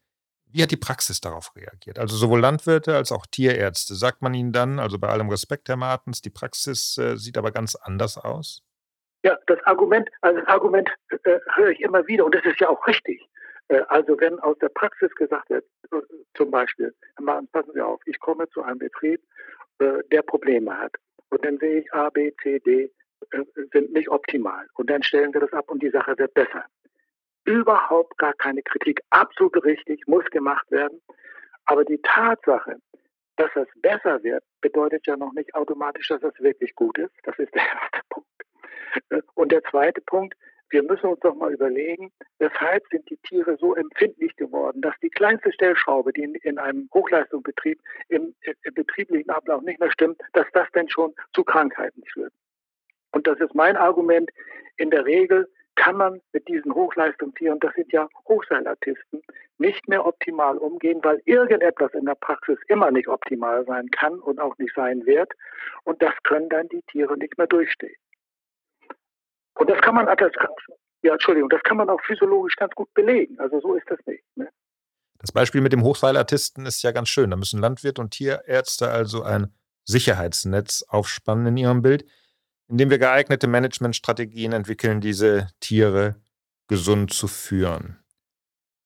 Wie 0.52 0.64
hat 0.64 0.72
die 0.72 0.78
Praxis 0.78 1.22
darauf 1.22 1.56
reagiert? 1.56 2.00
Also 2.00 2.18
sowohl 2.18 2.40
Landwirte 2.40 2.96
als 2.96 3.12
auch 3.12 3.26
Tierärzte. 3.28 3.94
Sagt 3.96 4.22
man 4.22 4.34
Ihnen 4.34 4.52
dann, 4.52 4.80
also 4.80 4.98
bei 4.98 5.08
allem 5.08 5.30
Respekt, 5.30 5.70
Herr 5.70 5.78
Martens, 5.78 6.22
die 6.22 6.32
Praxis 6.32 6.98
äh, 6.98 7.16
sieht 7.18 7.38
aber 7.38 7.52
ganz 7.52 7.76
anders 7.76 8.18
aus? 8.18 8.64
Ja, 9.24 9.38
das 9.48 9.60
Argument, 9.66 10.10
also 10.22 10.40
das 10.40 10.48
Argument 10.48 10.90
äh, 11.24 11.40
höre 11.54 11.70
ich 11.70 11.82
immer 11.82 12.08
wieder 12.08 12.26
und 12.26 12.34
das 12.34 12.44
ist 12.46 12.60
ja 12.60 12.70
auch 12.70 12.86
richtig. 12.88 13.22
Äh, 13.68 13.82
also 13.90 14.20
wenn 14.20 14.40
aus 14.40 14.58
der 14.60 14.70
Praxis 14.70 15.14
gesagt 15.16 15.50
wird, 15.50 15.66
äh, 15.92 15.98
zum 16.36 16.52
Beispiel, 16.52 16.94
Herr 17.16 17.24
Martens, 17.24 17.52
passen 17.52 17.72
Sie 17.74 17.82
auf, 17.82 18.02
ich 18.06 18.20
komme 18.20 18.50
zu 18.50 18.64
einem 18.64 18.80
Betrieb, 18.80 19.22
äh, 19.80 20.00
der 20.12 20.24
Probleme 20.24 20.76
hat. 20.78 20.96
Und 21.30 21.46
dann 21.46 21.58
sehe 21.60 21.82
ich 21.82 21.94
A, 21.94 22.10
B, 22.10 22.34
C, 22.42 22.60
D, 22.60 22.92
sind 23.72 23.94
nicht 23.94 24.10
optimal. 24.10 24.68
Und 24.76 24.90
dann 24.90 25.04
stellen 25.04 25.34
wir 25.34 25.42
das 25.42 25.54
ab 25.54 25.70
und 25.70 25.82
die 25.82 25.90
Sache 25.90 26.18
wird 26.18 26.34
besser. 26.34 26.66
Überhaupt 27.46 28.18
gar 28.18 28.34
keine 28.34 28.62
Kritik. 28.62 29.02
Absolut 29.10 29.64
richtig, 29.64 30.08
muss 30.08 30.26
gemacht 30.26 30.70
werden. 30.72 31.02
Aber 31.66 31.86
die 31.86 32.02
Tatsache, 32.02 32.78
dass 33.38 33.50
es 33.56 33.68
besser 33.82 34.24
wird, 34.24 34.44
bedeutet 34.62 35.08
ja 35.08 35.16
noch 35.16 35.34
nicht 35.34 35.54
automatisch, 35.56 36.08
dass 36.10 36.24
es 36.24 36.40
wirklich 36.40 36.76
gut 36.76 36.98
ist. 36.98 37.14
Das 37.24 37.38
ist 37.40 37.54
der 37.54 37.62
erste 37.62 38.02
Punkt. 38.10 38.28
Äh, 39.10 39.22
und 39.36 39.52
der 39.52 39.64
zweite 39.64 40.02
Punkt, 40.02 40.36
wir 40.70 40.84
müssen 40.84 41.08
uns 41.08 41.20
doch 41.22 41.36
mal 41.36 41.52
überlegen, 41.52 42.12
weshalb 42.38 42.84
sind 42.92 43.10
die 43.10 43.18
Tiere 43.18 43.58
so 43.60 43.76
empfindlich 43.76 44.36
geworden, 44.36 44.82
dass 44.82 44.94
die 45.02 45.10
kleinste 45.10 45.52
Stellschraube, 45.52 46.14
die 46.14 46.24
in, 46.24 46.36
in 46.36 46.60
einem 46.60 46.90
Hochleistungsbetrieb 46.94 47.80
im, 48.10 48.36
im, 48.42 48.74
betrieblichen 48.74 49.30
Ablauf 49.32 49.62
nicht 49.64 49.80
mehr 49.80 49.92
stimmt, 49.92 50.22
dass 50.34 50.46
das 50.54 50.70
denn 50.72 50.90
schon 50.90 51.14
zu 51.34 51.44
Krankheiten 51.44 52.04
führt. 52.14 52.34
Und 53.12 53.28
das 53.28 53.40
ist 53.40 53.56
mein 53.56 53.78
Argument. 53.78 54.30
In 54.78 54.92
der 54.92 55.06
Regel 55.06 55.48
kann 55.76 55.96
man 55.96 56.22
mit 56.34 56.48
diesen 56.48 56.74
Hochleistungstieren, 56.74 57.60
das 57.60 57.74
sind 57.74 57.92
ja 57.94 58.10
Hochseilartisten, 58.28 59.22
nicht 59.58 59.88
mehr 59.88 60.06
optimal 60.06 60.58
umgehen, 60.58 61.00
weil 61.04 61.22
irgendetwas 61.26 61.94
in 61.94 62.06
der 62.06 62.16
Praxis 62.16 62.58
immer 62.68 62.92
nicht 62.92 63.08
optimal 63.08 63.66
sein 63.66 63.90
kann 63.92 64.20
und 64.20 64.40
auch 64.40 64.58
nicht 64.58 64.74
sein 64.76 65.06
wird. 65.06 65.32
Und 65.86 66.02
das 66.02 66.14
können 66.24 66.50
dann 66.50 66.68
die 66.68 66.82
Tiere 66.92 67.18
nicht 67.18 67.38
mehr 67.38 67.48
durchstehen. 67.48 67.96
Und 69.56 69.70
das 69.70 69.80
kann 69.82 69.96
man, 69.96 70.06
das, 70.06 70.32
ja, 71.02 71.14
Entschuldigung, 71.14 71.50
das 71.50 71.64
kann 71.64 71.78
man 71.78 71.90
auch 71.90 72.02
physiologisch 72.02 72.56
ganz 72.56 72.74
gut 72.76 72.94
belegen. 72.94 73.40
Also 73.40 73.60
so 73.62 73.76
ist 73.76 73.90
das 73.90 74.00
nicht. 74.06 74.24
Ne? 74.36 74.50
Das 75.20 75.32
Beispiel 75.32 75.62
mit 75.62 75.74
dem 75.74 75.84
Hochseilartisten 75.84 76.66
ist 76.66 76.82
ja 76.82 76.92
ganz 76.92 77.10
schön. 77.10 77.30
Da 77.30 77.38
müssen 77.38 77.60
Landwirt 77.60 78.00
und 78.00 78.12
Tierärzte 78.12 78.90
also 78.90 79.24
ein 79.24 79.54
Sicherheitsnetz 79.86 80.84
aufspannen 80.88 81.48
in 81.48 81.58
ihrem 81.58 81.82
Bild 81.82 82.06
indem 82.70 82.90
wir 82.90 83.00
geeignete 83.00 83.48
Managementstrategien 83.48 84.54
entwickeln, 84.54 85.02
diese 85.02 85.48
Tiere 85.60 86.16
gesund 86.68 87.12
zu 87.12 87.28
führen. 87.28 87.98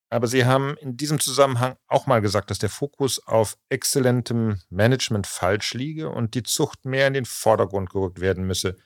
Aber 0.10 0.28
Sie 0.28 0.46
haben 0.46 0.78
in 0.80 0.96
diesem 0.96 1.20
Zusammenhang 1.20 1.76
auch 1.88 2.06
mal 2.06 2.22
gesagt, 2.22 2.52
dass 2.52 2.60
der 2.60 2.70
Fokus 2.70 3.26
auf 3.28 3.56
exzellentem 3.70 4.60
Management 4.70 5.28
falsch 5.28 5.74
liege 5.74 6.10
und 6.10 6.36
die 6.36 6.44
Zucht 6.44 6.86
mehr 6.86 7.08
in 7.08 7.14
den 7.14 7.26
Vordergrund 7.26 7.90
gerückt 7.90 8.22
werden 8.22 8.46
müsse. 8.46 8.78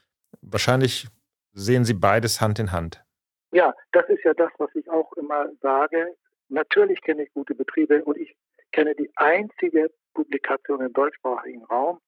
Wahrscheinlich 0.41 1.07
sehen 1.51 1.83
Sie 1.83 1.93
beides 1.93 2.39
Hand 2.39 2.59
in 2.59 2.71
Hand. 2.71 3.03
Ja, 3.51 3.73
das 3.91 4.07
ist 4.09 4.23
ja 4.23 4.33
das, 4.33 4.51
was 4.57 4.69
ich 4.75 4.89
auch 4.89 5.11
immer 5.13 5.47
sage. 5.61 6.15
Natürlich 6.49 7.01
kenne 7.01 7.23
ich 7.23 7.33
gute 7.33 7.55
Betriebe 7.55 8.03
und 8.05 8.17
ich 8.17 8.35
kenne 8.71 8.95
die 8.95 9.11
einzige 9.15 9.91
Publikation 10.13 10.81
im 10.81 10.93
deutschsprachigen 10.93 11.63
Raum, 11.65 11.99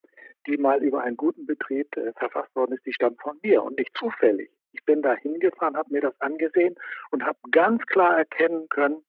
die 0.50 0.58
mal 0.58 0.84
über 0.84 1.04
einen 1.04 1.18
guten 1.18 1.46
Betrieb 1.46 1.96
äh, 1.98 2.12
verfasst 2.14 2.56
worden 2.56 2.74
ist, 2.74 2.86
die 2.86 2.94
stammt 2.94 3.22
von 3.22 3.38
mir 3.44 3.64
und 3.64 3.78
nicht 3.78 3.96
zufällig. 3.98 4.50
Ich 4.74 4.84
bin 4.86 5.02
da 5.02 5.16
hingefahren, 5.16 5.78
habe 5.78 5.92
mir 5.92 6.02
das 6.02 6.20
angesehen 6.22 6.76
und 7.12 7.24
habe 7.24 7.38
ganz 7.52 7.86
klar 7.88 8.18
erkennen 8.18 8.68
können, 8.70 9.04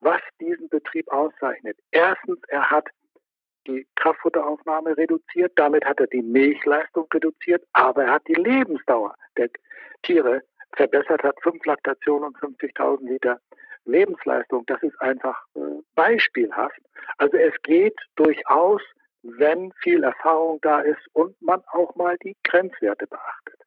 was 0.00 0.20
diesen 0.40 0.68
Betrieb 0.68 1.08
auszeichnet. 1.10 1.78
Erstens, 1.90 2.38
er 2.48 2.70
hat 2.70 2.88
die 3.66 3.86
Kraftfutteraufnahme 3.96 4.96
reduziert, 4.96 5.52
damit 5.56 5.84
hat 5.84 6.00
er 6.00 6.06
die 6.06 6.22
Milchleistung 6.22 7.06
reduziert, 7.12 7.64
aber 7.72 8.04
er 8.04 8.12
hat 8.12 8.28
die 8.28 8.34
Lebensdauer 8.34 9.14
der 9.36 9.50
Tiere 10.02 10.42
verbessert, 10.74 11.22
hat 11.22 11.36
fünf 11.42 11.64
Laktationen 11.64 12.28
und 12.28 12.36
50.000 12.38 13.08
Liter 13.08 13.40
Lebensleistung. 13.86 14.64
Das 14.66 14.82
ist 14.82 15.00
einfach 15.00 15.36
äh, 15.54 15.60
beispielhaft. 15.94 16.80
Also 17.18 17.36
es 17.36 17.54
geht 17.62 17.98
durchaus, 18.16 18.82
wenn 19.22 19.72
viel 19.82 20.02
Erfahrung 20.04 20.58
da 20.62 20.80
ist 20.80 21.00
und 21.12 21.40
man 21.40 21.62
auch 21.72 21.94
mal 21.96 22.16
die 22.22 22.36
Grenzwerte 22.44 23.06
beachtet. 23.06 23.60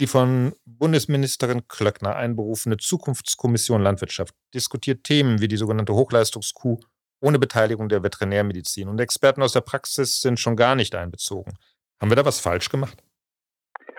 Die 0.00 0.06
von 0.06 0.54
Bundesministerin 0.64 1.68
Klöckner 1.68 2.16
einberufene 2.16 2.76
Zukunftskommission 2.76 3.80
Landwirtschaft 3.80 4.34
diskutiert 4.52 5.04
Themen 5.04 5.40
wie 5.40 5.48
die 5.48 5.56
sogenannte 5.56 5.94
Hochleistungskuh 5.94 6.80
ohne 7.20 7.38
Beteiligung 7.38 7.88
der 7.88 8.02
Veterinärmedizin 8.02 8.88
und 8.88 9.00
Experten 9.00 9.42
aus 9.42 9.52
der 9.52 9.62
Praxis 9.62 10.20
sind 10.20 10.38
schon 10.38 10.56
gar 10.56 10.74
nicht 10.74 10.94
einbezogen. 10.94 11.54
Haben 12.00 12.10
wir 12.10 12.16
da 12.16 12.24
was 12.24 12.40
falsch 12.40 12.68
gemacht? 12.68 13.02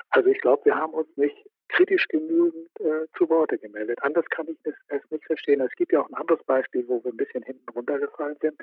Also 0.09 0.29
ich 0.29 0.39
glaube, 0.41 0.65
wir 0.65 0.75
haben 0.75 0.93
uns 0.93 1.07
nicht 1.15 1.35
kritisch 1.75 2.07
genügend 2.07 2.69
äh, 2.79 3.05
zu 3.17 3.29
Worte 3.29 3.57
gemeldet. 3.57 3.99
Anders 4.01 4.25
kann 4.29 4.47
ich 4.47 4.57
es, 4.63 4.73
es, 4.87 5.01
nicht 5.11 5.25
verstehen. 5.25 5.59
Es 5.61 5.75
gibt 5.75 5.91
ja 5.91 6.01
auch 6.01 6.09
ein 6.09 6.15
anderes 6.15 6.43
Beispiel, 6.45 6.87
wo 6.87 7.03
wir 7.03 7.11
ein 7.11 7.17
bisschen 7.17 7.43
hinten 7.43 7.67
runtergefallen 7.69 8.37
sind. 8.41 8.55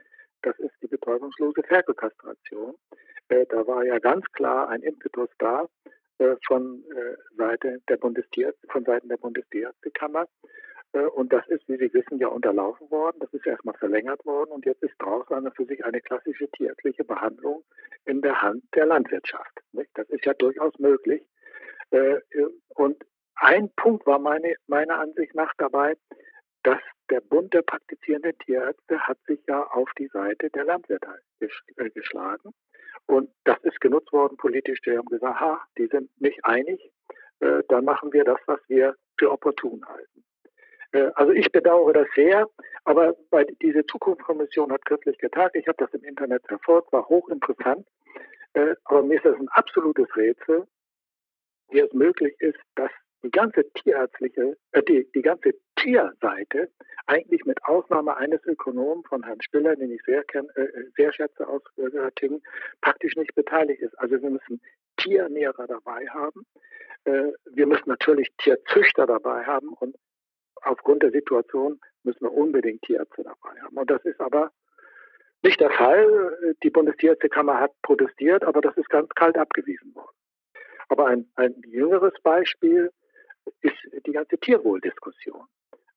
Das 0.42 0.58
ist 0.58 0.72
die 0.82 0.86
betäubungslose 0.86 1.62
Ferkelkastration. 1.62 2.74
Äh, 3.28 3.44
da 3.50 3.66
war 3.66 3.84
ja 3.84 3.98
ganz 3.98 4.24
klar 4.32 4.68
ein 4.68 4.82
Impetus 4.82 5.28
da, 5.38 5.66
äh, 6.18 6.36
von 6.46 6.84
äh, 6.90 7.16
Seite 7.36 7.80
der 7.88 7.96
Bundestierärzte, 7.98 8.66
von 8.68 8.84
Seiten 8.84 9.08
der 9.08 9.18
Bundestierärztekammer. 9.18 10.26
Äh, 10.92 11.00
und 11.00 11.32
das 11.34 11.46
ist, 11.48 11.68
wie 11.68 11.76
Sie 11.76 11.92
wissen, 11.92 12.18
ja 12.18 12.28
unterlaufen 12.28 12.90
worden. 12.90 13.18
Das 13.20 13.32
ist 13.34 13.46
erstmal 13.46 13.76
verlängert 13.76 14.24
worden 14.24 14.52
und 14.52 14.64
jetzt 14.64 14.82
ist 14.82 14.94
draußen 14.98 15.50
für 15.52 15.66
sich 15.66 15.84
eine 15.84 16.00
klassische 16.00 16.48
tierärztliche 16.48 17.04
Behandlung 17.04 17.62
in 18.06 18.22
der 18.22 18.40
Hand 18.40 18.64
der 18.74 18.86
Landwirtschaft. 18.86 19.60
Das 19.94 20.08
ist 20.08 20.24
ja 20.24 20.32
durchaus 20.32 20.78
möglich. 20.78 21.22
Und 22.74 23.04
ein 23.34 23.70
Punkt 23.76 24.06
war 24.06 24.18
meine, 24.18 24.54
meiner 24.66 24.98
Ansicht 24.98 25.34
nach 25.34 25.52
dabei, 25.58 25.96
dass 26.62 26.80
der 27.10 27.20
Bund 27.20 27.52
der 27.52 27.62
praktizierenden 27.62 28.38
Tierärzte 28.38 29.00
hat 29.00 29.18
sich 29.26 29.40
ja 29.48 29.64
auf 29.64 29.90
die 29.98 30.06
Seite 30.08 30.48
der 30.50 30.64
Landwirte 30.64 31.08
geschlagen 31.92 32.54
und 33.06 33.30
das 33.44 33.58
ist 33.62 33.80
genutzt 33.80 34.12
worden 34.12 34.36
politisch. 34.36 34.80
Die 34.82 34.96
haben 34.96 35.08
gesagt, 35.08 35.40
ha, 35.40 35.60
die 35.76 35.86
sind 35.88 36.08
nicht 36.20 36.44
einig, 36.44 36.80
äh, 37.40 37.62
dann 37.68 37.84
machen 37.84 38.12
wir 38.12 38.24
das, 38.24 38.38
was 38.46 38.60
wir 38.68 38.94
für 39.18 39.30
opportun 39.30 39.84
halten. 39.86 40.24
Äh, 40.92 41.10
also 41.14 41.32
ich 41.32 41.50
bedauere 41.50 41.92
das 41.92 42.08
sehr, 42.14 42.48
aber 42.84 43.14
diese 43.60 43.84
Zukunftskommission 43.86 44.72
hat 44.72 44.84
kürzlich 44.84 45.18
getagt. 45.18 45.56
Ich 45.56 45.66
habe 45.66 45.78
das 45.78 45.92
im 45.92 46.04
Internet 46.04 46.46
verfolgt, 46.46 46.92
war 46.92 47.08
hochinteressant. 47.08 47.86
Äh, 48.54 48.74
aber 48.84 49.02
mir 49.02 49.16
ist 49.16 49.24
das 49.24 49.36
ein 49.38 49.48
absolutes 49.48 50.14
Rätsel, 50.16 50.66
wie 51.72 51.80
es 51.80 51.92
möglich 51.92 52.34
ist, 52.38 52.58
dass 52.74 52.90
die 53.22 53.30
ganze 53.30 53.70
tierärztliche, 53.72 54.56
äh, 54.72 54.82
die, 54.82 55.08
die 55.14 55.22
ganze 55.22 55.54
Tierseite 55.76 56.70
eigentlich 57.06 57.44
mit 57.44 57.62
Ausnahme 57.64 58.16
eines 58.16 58.44
Ökonomen 58.44 59.04
von 59.04 59.22
Herrn 59.22 59.40
Spiller, 59.42 59.76
den 59.76 59.92
ich 59.92 60.02
sehr, 60.04 60.24
kenn, 60.24 60.48
äh, 60.56 60.62
äh 60.62 60.90
sehr 60.96 61.12
schätze 61.12 61.46
aus 61.46 61.62
Göttingen, 61.76 62.42
praktisch 62.80 63.16
nicht 63.16 63.34
beteiligt 63.34 63.80
ist. 63.82 63.98
Also 63.98 64.20
wir 64.20 64.30
müssen 64.30 64.60
Tiernährer 64.96 65.66
dabei 65.66 66.06
haben. 66.08 66.46
Äh, 67.04 67.32
wir 67.50 67.66
müssen 67.66 67.88
natürlich 67.88 68.32
Tierzüchter 68.38 69.06
dabei 69.06 69.44
haben 69.44 69.68
und 69.74 69.96
aufgrund 70.62 71.02
der 71.02 71.10
Situation 71.10 71.80
müssen 72.04 72.22
wir 72.22 72.32
unbedingt 72.32 72.82
Tierärzte 72.82 73.22
dabei 73.22 73.60
haben. 73.60 73.76
Und 73.76 73.90
das 73.90 74.04
ist 74.04 74.20
aber 74.20 74.50
nicht 75.42 75.60
der 75.60 75.70
Fall. 75.70 76.54
Die 76.62 76.70
Bundestierärztekammer 76.70 77.58
hat 77.58 77.72
protestiert, 77.82 78.44
aber 78.44 78.60
das 78.60 78.76
ist 78.76 78.88
ganz 78.88 79.08
kalt 79.10 79.36
abgewiesen 79.36 79.92
worden. 79.94 80.14
Aber 80.92 81.06
ein, 81.06 81.26
ein 81.36 81.54
jüngeres 81.66 82.12
Beispiel 82.22 82.90
ist 83.62 83.76
die 84.06 84.12
ganze 84.12 84.36
Tierwohldiskussion. 84.36 85.46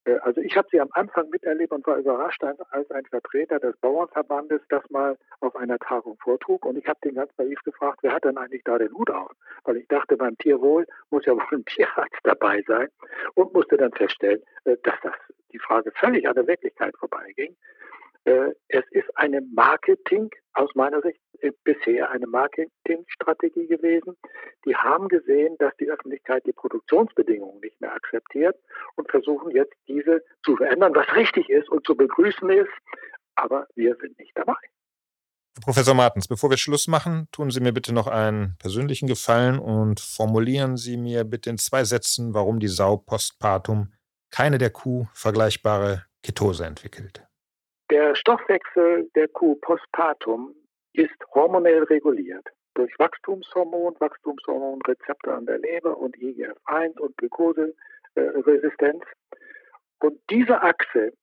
Äh, 0.06 0.20
also 0.20 0.40
ich 0.40 0.56
habe 0.56 0.70
sie 0.72 0.80
am 0.80 0.88
Anfang 0.94 1.30
miterlebt 1.32 1.74
und 1.74 1.86
war 1.86 1.98
überrascht, 1.98 2.42
als 2.46 2.90
ein 2.92 3.06
Vertreter 3.08 3.60
des 3.60 3.76
Bauernverbandes 3.82 4.62
das 4.70 4.90
mal 4.90 5.18
auf 5.42 5.54
einer 5.58 5.78
Tagung 5.80 6.18
vortrug. 6.24 6.66
Und 6.66 6.78
ich 6.78 6.88
habe 6.88 7.00
den 7.04 7.16
ganz 7.16 7.30
naiv 7.38 7.62
gefragt, 7.64 8.00
wer 8.04 8.14
hat 8.14 8.24
denn 8.24 8.38
eigentlich 8.38 8.64
da 8.64 8.78
den 8.78 8.94
Hut 8.94 9.10
auf? 9.10 9.34
Weil 9.66 9.76
ich 9.76 9.88
dachte, 9.90 10.16
beim 10.16 10.38
Tierwohl 10.38 10.88
muss 11.10 11.26
ja 11.26 11.34
wohl 11.34 11.44
ein 11.52 11.66
Tierarzt 11.66 12.22
dabei 12.24 12.64
sein 12.66 12.88
und 13.34 13.54
musste 13.54 13.76
dann 13.76 13.92
feststellen, 13.92 14.42
äh, 14.64 14.78
dass 14.84 14.96
das 15.04 15.14
die 15.52 15.60
Frage 15.60 15.92
völlig 15.92 16.26
an 16.26 16.36
der 16.36 16.48
Wirklichkeit 16.48 16.96
vorbeiging. 16.98 17.54
Äh, 18.24 18.54
es 18.70 18.86
ist 18.92 19.10
eine 19.18 19.42
Marketing, 19.42 20.30
aus 20.54 20.74
meiner 20.74 21.02
Sicht 21.02 21.20
bisher 21.52 22.10
eine 22.12 22.28
Marketingstrategie 22.28 23.68
gewesen. 23.68 24.18
Die 24.66 24.76
haben 24.76 25.08
gesehen, 25.08 25.56
dass 25.60 25.76
die 25.78 25.90
Öffentlichkeit 25.90 26.46
die 26.46 26.54
Produktionsbedingungen 26.54 27.60
nicht 27.60 27.80
mehr 27.82 27.94
akzeptiert 27.94 28.58
und 28.96 29.10
versuchen 29.10 29.52
jetzt 29.52 29.74
diese 29.88 30.24
zu 30.44 30.56
verändern, 30.56 30.94
was 30.96 31.08
richtig 31.16 31.50
ist 31.50 31.70
und 31.70 31.86
zu 31.86 31.96
begrüßen 31.96 32.50
ist. 32.50 32.72
Aber 33.36 33.68
wir 33.76 33.96
sind 33.98 34.18
nicht 34.20 34.32
dabei. 34.36 34.56
Professor 35.64 35.94
Martens, 35.94 36.28
bevor 36.28 36.50
wir 36.50 36.58
Schluss 36.58 36.88
machen, 36.88 37.28
tun 37.32 37.50
Sie 37.50 37.62
mir 37.62 37.72
bitte 37.72 37.94
noch 37.94 38.08
einen 38.08 38.58
persönlichen 38.60 39.08
Gefallen 39.08 39.58
und 39.58 40.02
formulieren 40.02 40.76
Sie 40.76 40.98
mir 40.98 41.24
bitte 41.24 41.50
in 41.50 41.58
zwei 41.58 41.86
Sätzen, 41.86 42.34
warum 42.34 42.60
die 42.60 42.68
Sau 42.68 42.98
postpartum 42.98 43.94
keine 44.32 44.58
der 44.58 44.70
Kuh 44.70 45.08
vergleichbare 45.14 46.06
Ketose 46.24 46.66
entwickelt. 46.66 47.24
Der 47.90 48.16
Stoffwechsel 48.16 49.10
der 49.16 49.28
Kuh 49.30 49.56
postpartum 49.56 50.54
ist 50.98 51.16
hormonell 51.34 51.84
reguliert 51.84 52.48
durch 52.76 52.94
Wachstumshormon, 53.00 53.96
Wachstumshormonrezeptor 54.00 55.34
an 55.34 55.46
der 55.46 55.60
Leber 55.60 55.98
und 55.98 56.16
IGF-1 56.18 57.00
und 57.00 57.18
Glukoseresistenz. 57.18 59.04
Und 60.00 60.20
diese 60.30 60.62
Achse 60.62 61.14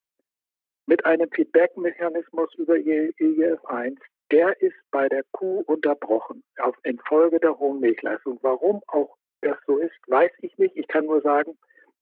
mit 0.87 1.05
einem 1.05 1.31
Feedback-Mechanismus 1.31 2.55
über 2.55 2.75
IGF-1, 2.75 3.99
der 4.31 4.61
ist 4.63 4.77
bei 4.91 5.09
der 5.09 5.25
Kuh 5.33 5.63
unterbrochen 5.67 6.43
auf, 6.59 6.75
infolge 6.85 7.39
der 7.39 7.59
hohen 7.59 7.81
Milchleistung. 7.81 8.39
Warum 8.43 8.83
auch 8.89 9.17
das 9.43 9.59
so 9.67 9.79
ist, 9.79 9.95
weiß 10.07 10.31
ich 10.39 10.57
nicht. 10.57 10.77
Ich 10.77 10.89
kann 10.89 11.05
nur 11.05 11.21
sagen, 11.21 11.59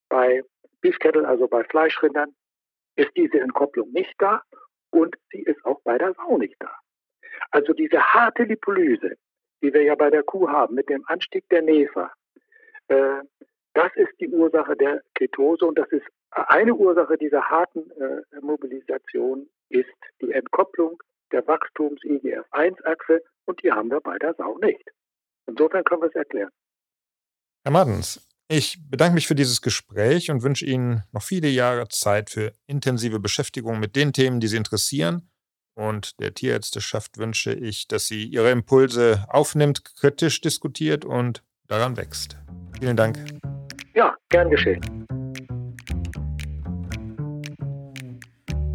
bei 0.09 0.43
Beefcattle, 0.81 1.27
also 1.27 1.49
bei 1.49 1.65
Fleischrindern, 1.65 2.35
ist 2.97 3.11
diese 3.17 3.41
Entkopplung 3.41 3.91
nicht 3.91 4.15
da 4.19 4.43
und 4.91 5.17
sie 5.33 5.43
ist 5.43 5.65
auch 5.65 5.81
bei 5.83 5.99
der 5.99 6.15
Sau 6.15 6.39
nicht 6.39 6.57
da. 6.61 6.73
Also 7.51 7.73
diese 7.73 8.01
harte 8.01 8.45
Lipolyse, 8.45 9.17
die 9.63 9.73
wir 9.73 9.83
ja 9.83 9.95
bei 9.95 10.11
der 10.11 10.23
Kuh 10.23 10.49
haben, 10.49 10.75
mit 10.75 10.89
dem 10.89 11.05
Anstieg 11.07 11.49
der 11.51 11.63
Nefer, 11.63 12.13
äh, 12.89 13.23
das 13.75 13.91
ist 13.95 14.13
die 14.21 14.29
Ursache 14.29 14.77
der 14.77 15.03
Ketose 15.15 15.65
und 15.65 15.79
das 15.79 15.91
ist 15.91 16.07
eine 16.31 16.75
Ursache 16.75 17.17
dieser 17.17 17.43
harten 17.43 17.91
äh, 17.93 18.41
Mobilisation 18.41 19.49
ist 19.69 19.89
die 20.21 20.33
Entkopplung 20.33 21.01
der 21.33 21.47
Wachstums-IGF-1-Achse 21.47 23.23
und 23.47 23.63
die 23.63 23.71
haben 23.71 23.91
wir 23.91 24.01
bei 24.01 24.19
der 24.19 24.35
Sau 24.35 24.59
nicht. 24.59 24.83
Insofern 25.47 25.85
können 25.85 26.03
wir 26.03 26.09
es 26.09 26.15
erklären. 26.15 26.51
Herr 27.63 27.73
Martens, 27.73 28.27
ich 28.49 28.79
bedanke 28.89 29.15
mich 29.15 29.29
für 29.29 29.35
dieses 29.35 29.63
Gespräch 29.63 30.31
und 30.31 30.43
wünsche 30.43 30.67
Ihnen 30.67 31.05
noch 31.13 31.23
viele 31.23 31.49
Jahre 31.49 31.89
Zeit 31.89 32.31
für 32.31 32.53
intensive 32.67 33.21
Beschäftigung 33.21 33.79
mit 33.79 33.95
den 33.95 34.13
Themen, 34.13 34.41
die 34.41 34.49
Sie 34.49 34.57
interessieren. 34.57 35.30
Und 35.81 36.21
der 36.21 36.35
Tierärzteschaft 36.35 37.17
wünsche 37.17 37.55
ich, 37.55 37.89
dass 37.89 38.07
sie 38.07 38.25
ihre 38.25 38.51
Impulse 38.51 39.25
aufnimmt, 39.29 39.83
kritisch 39.97 40.43
diskutiert 40.43 41.07
und 41.07 41.43
daran 41.69 41.97
wächst. 41.97 42.37
Vielen 42.79 42.99
Dank. 42.99 43.19
Ja, 43.95 44.15
gern 44.29 44.51
geschehen. 44.51 44.83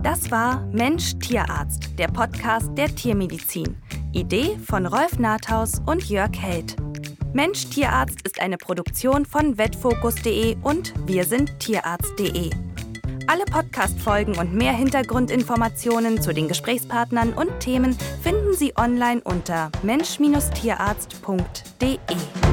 Das 0.02 0.32
war 0.32 0.66
Mensch 0.72 1.14
Tierarzt, 1.20 1.92
der 2.00 2.08
Podcast 2.08 2.76
der 2.76 2.88
Tiermedizin. 2.88 3.78
Idee 4.12 4.58
von 4.66 4.88
Rolf 4.88 5.20
Nathaus 5.20 5.84
und 5.86 6.10
Jörg 6.10 6.32
Held. 6.36 6.76
Mensch 7.34 7.70
Tierarzt 7.70 8.24
ist 8.24 8.42
eine 8.42 8.58
Produktion 8.58 9.28
von 9.28 9.60
vetfokus.de 9.60 10.58
und 10.64 10.94
wir 11.06 11.26
sind 11.26 11.60
tierarzt.de. 11.60 12.50
Alle 13.28 13.46
Podcast-Folgen 13.46 14.38
und 14.38 14.54
mehr 14.54 14.74
Hintergrundinformationen 14.74 16.22
zu 16.22 16.32
den 16.34 16.48
Gesprächspartnern 16.48 17.34
und 17.34 17.60
Themen 17.60 17.98
finden 18.22 18.54
Sie 18.54 18.78
online 18.78 19.22
unter 19.24 19.72
mensch-tierarzt.de. 19.84 22.45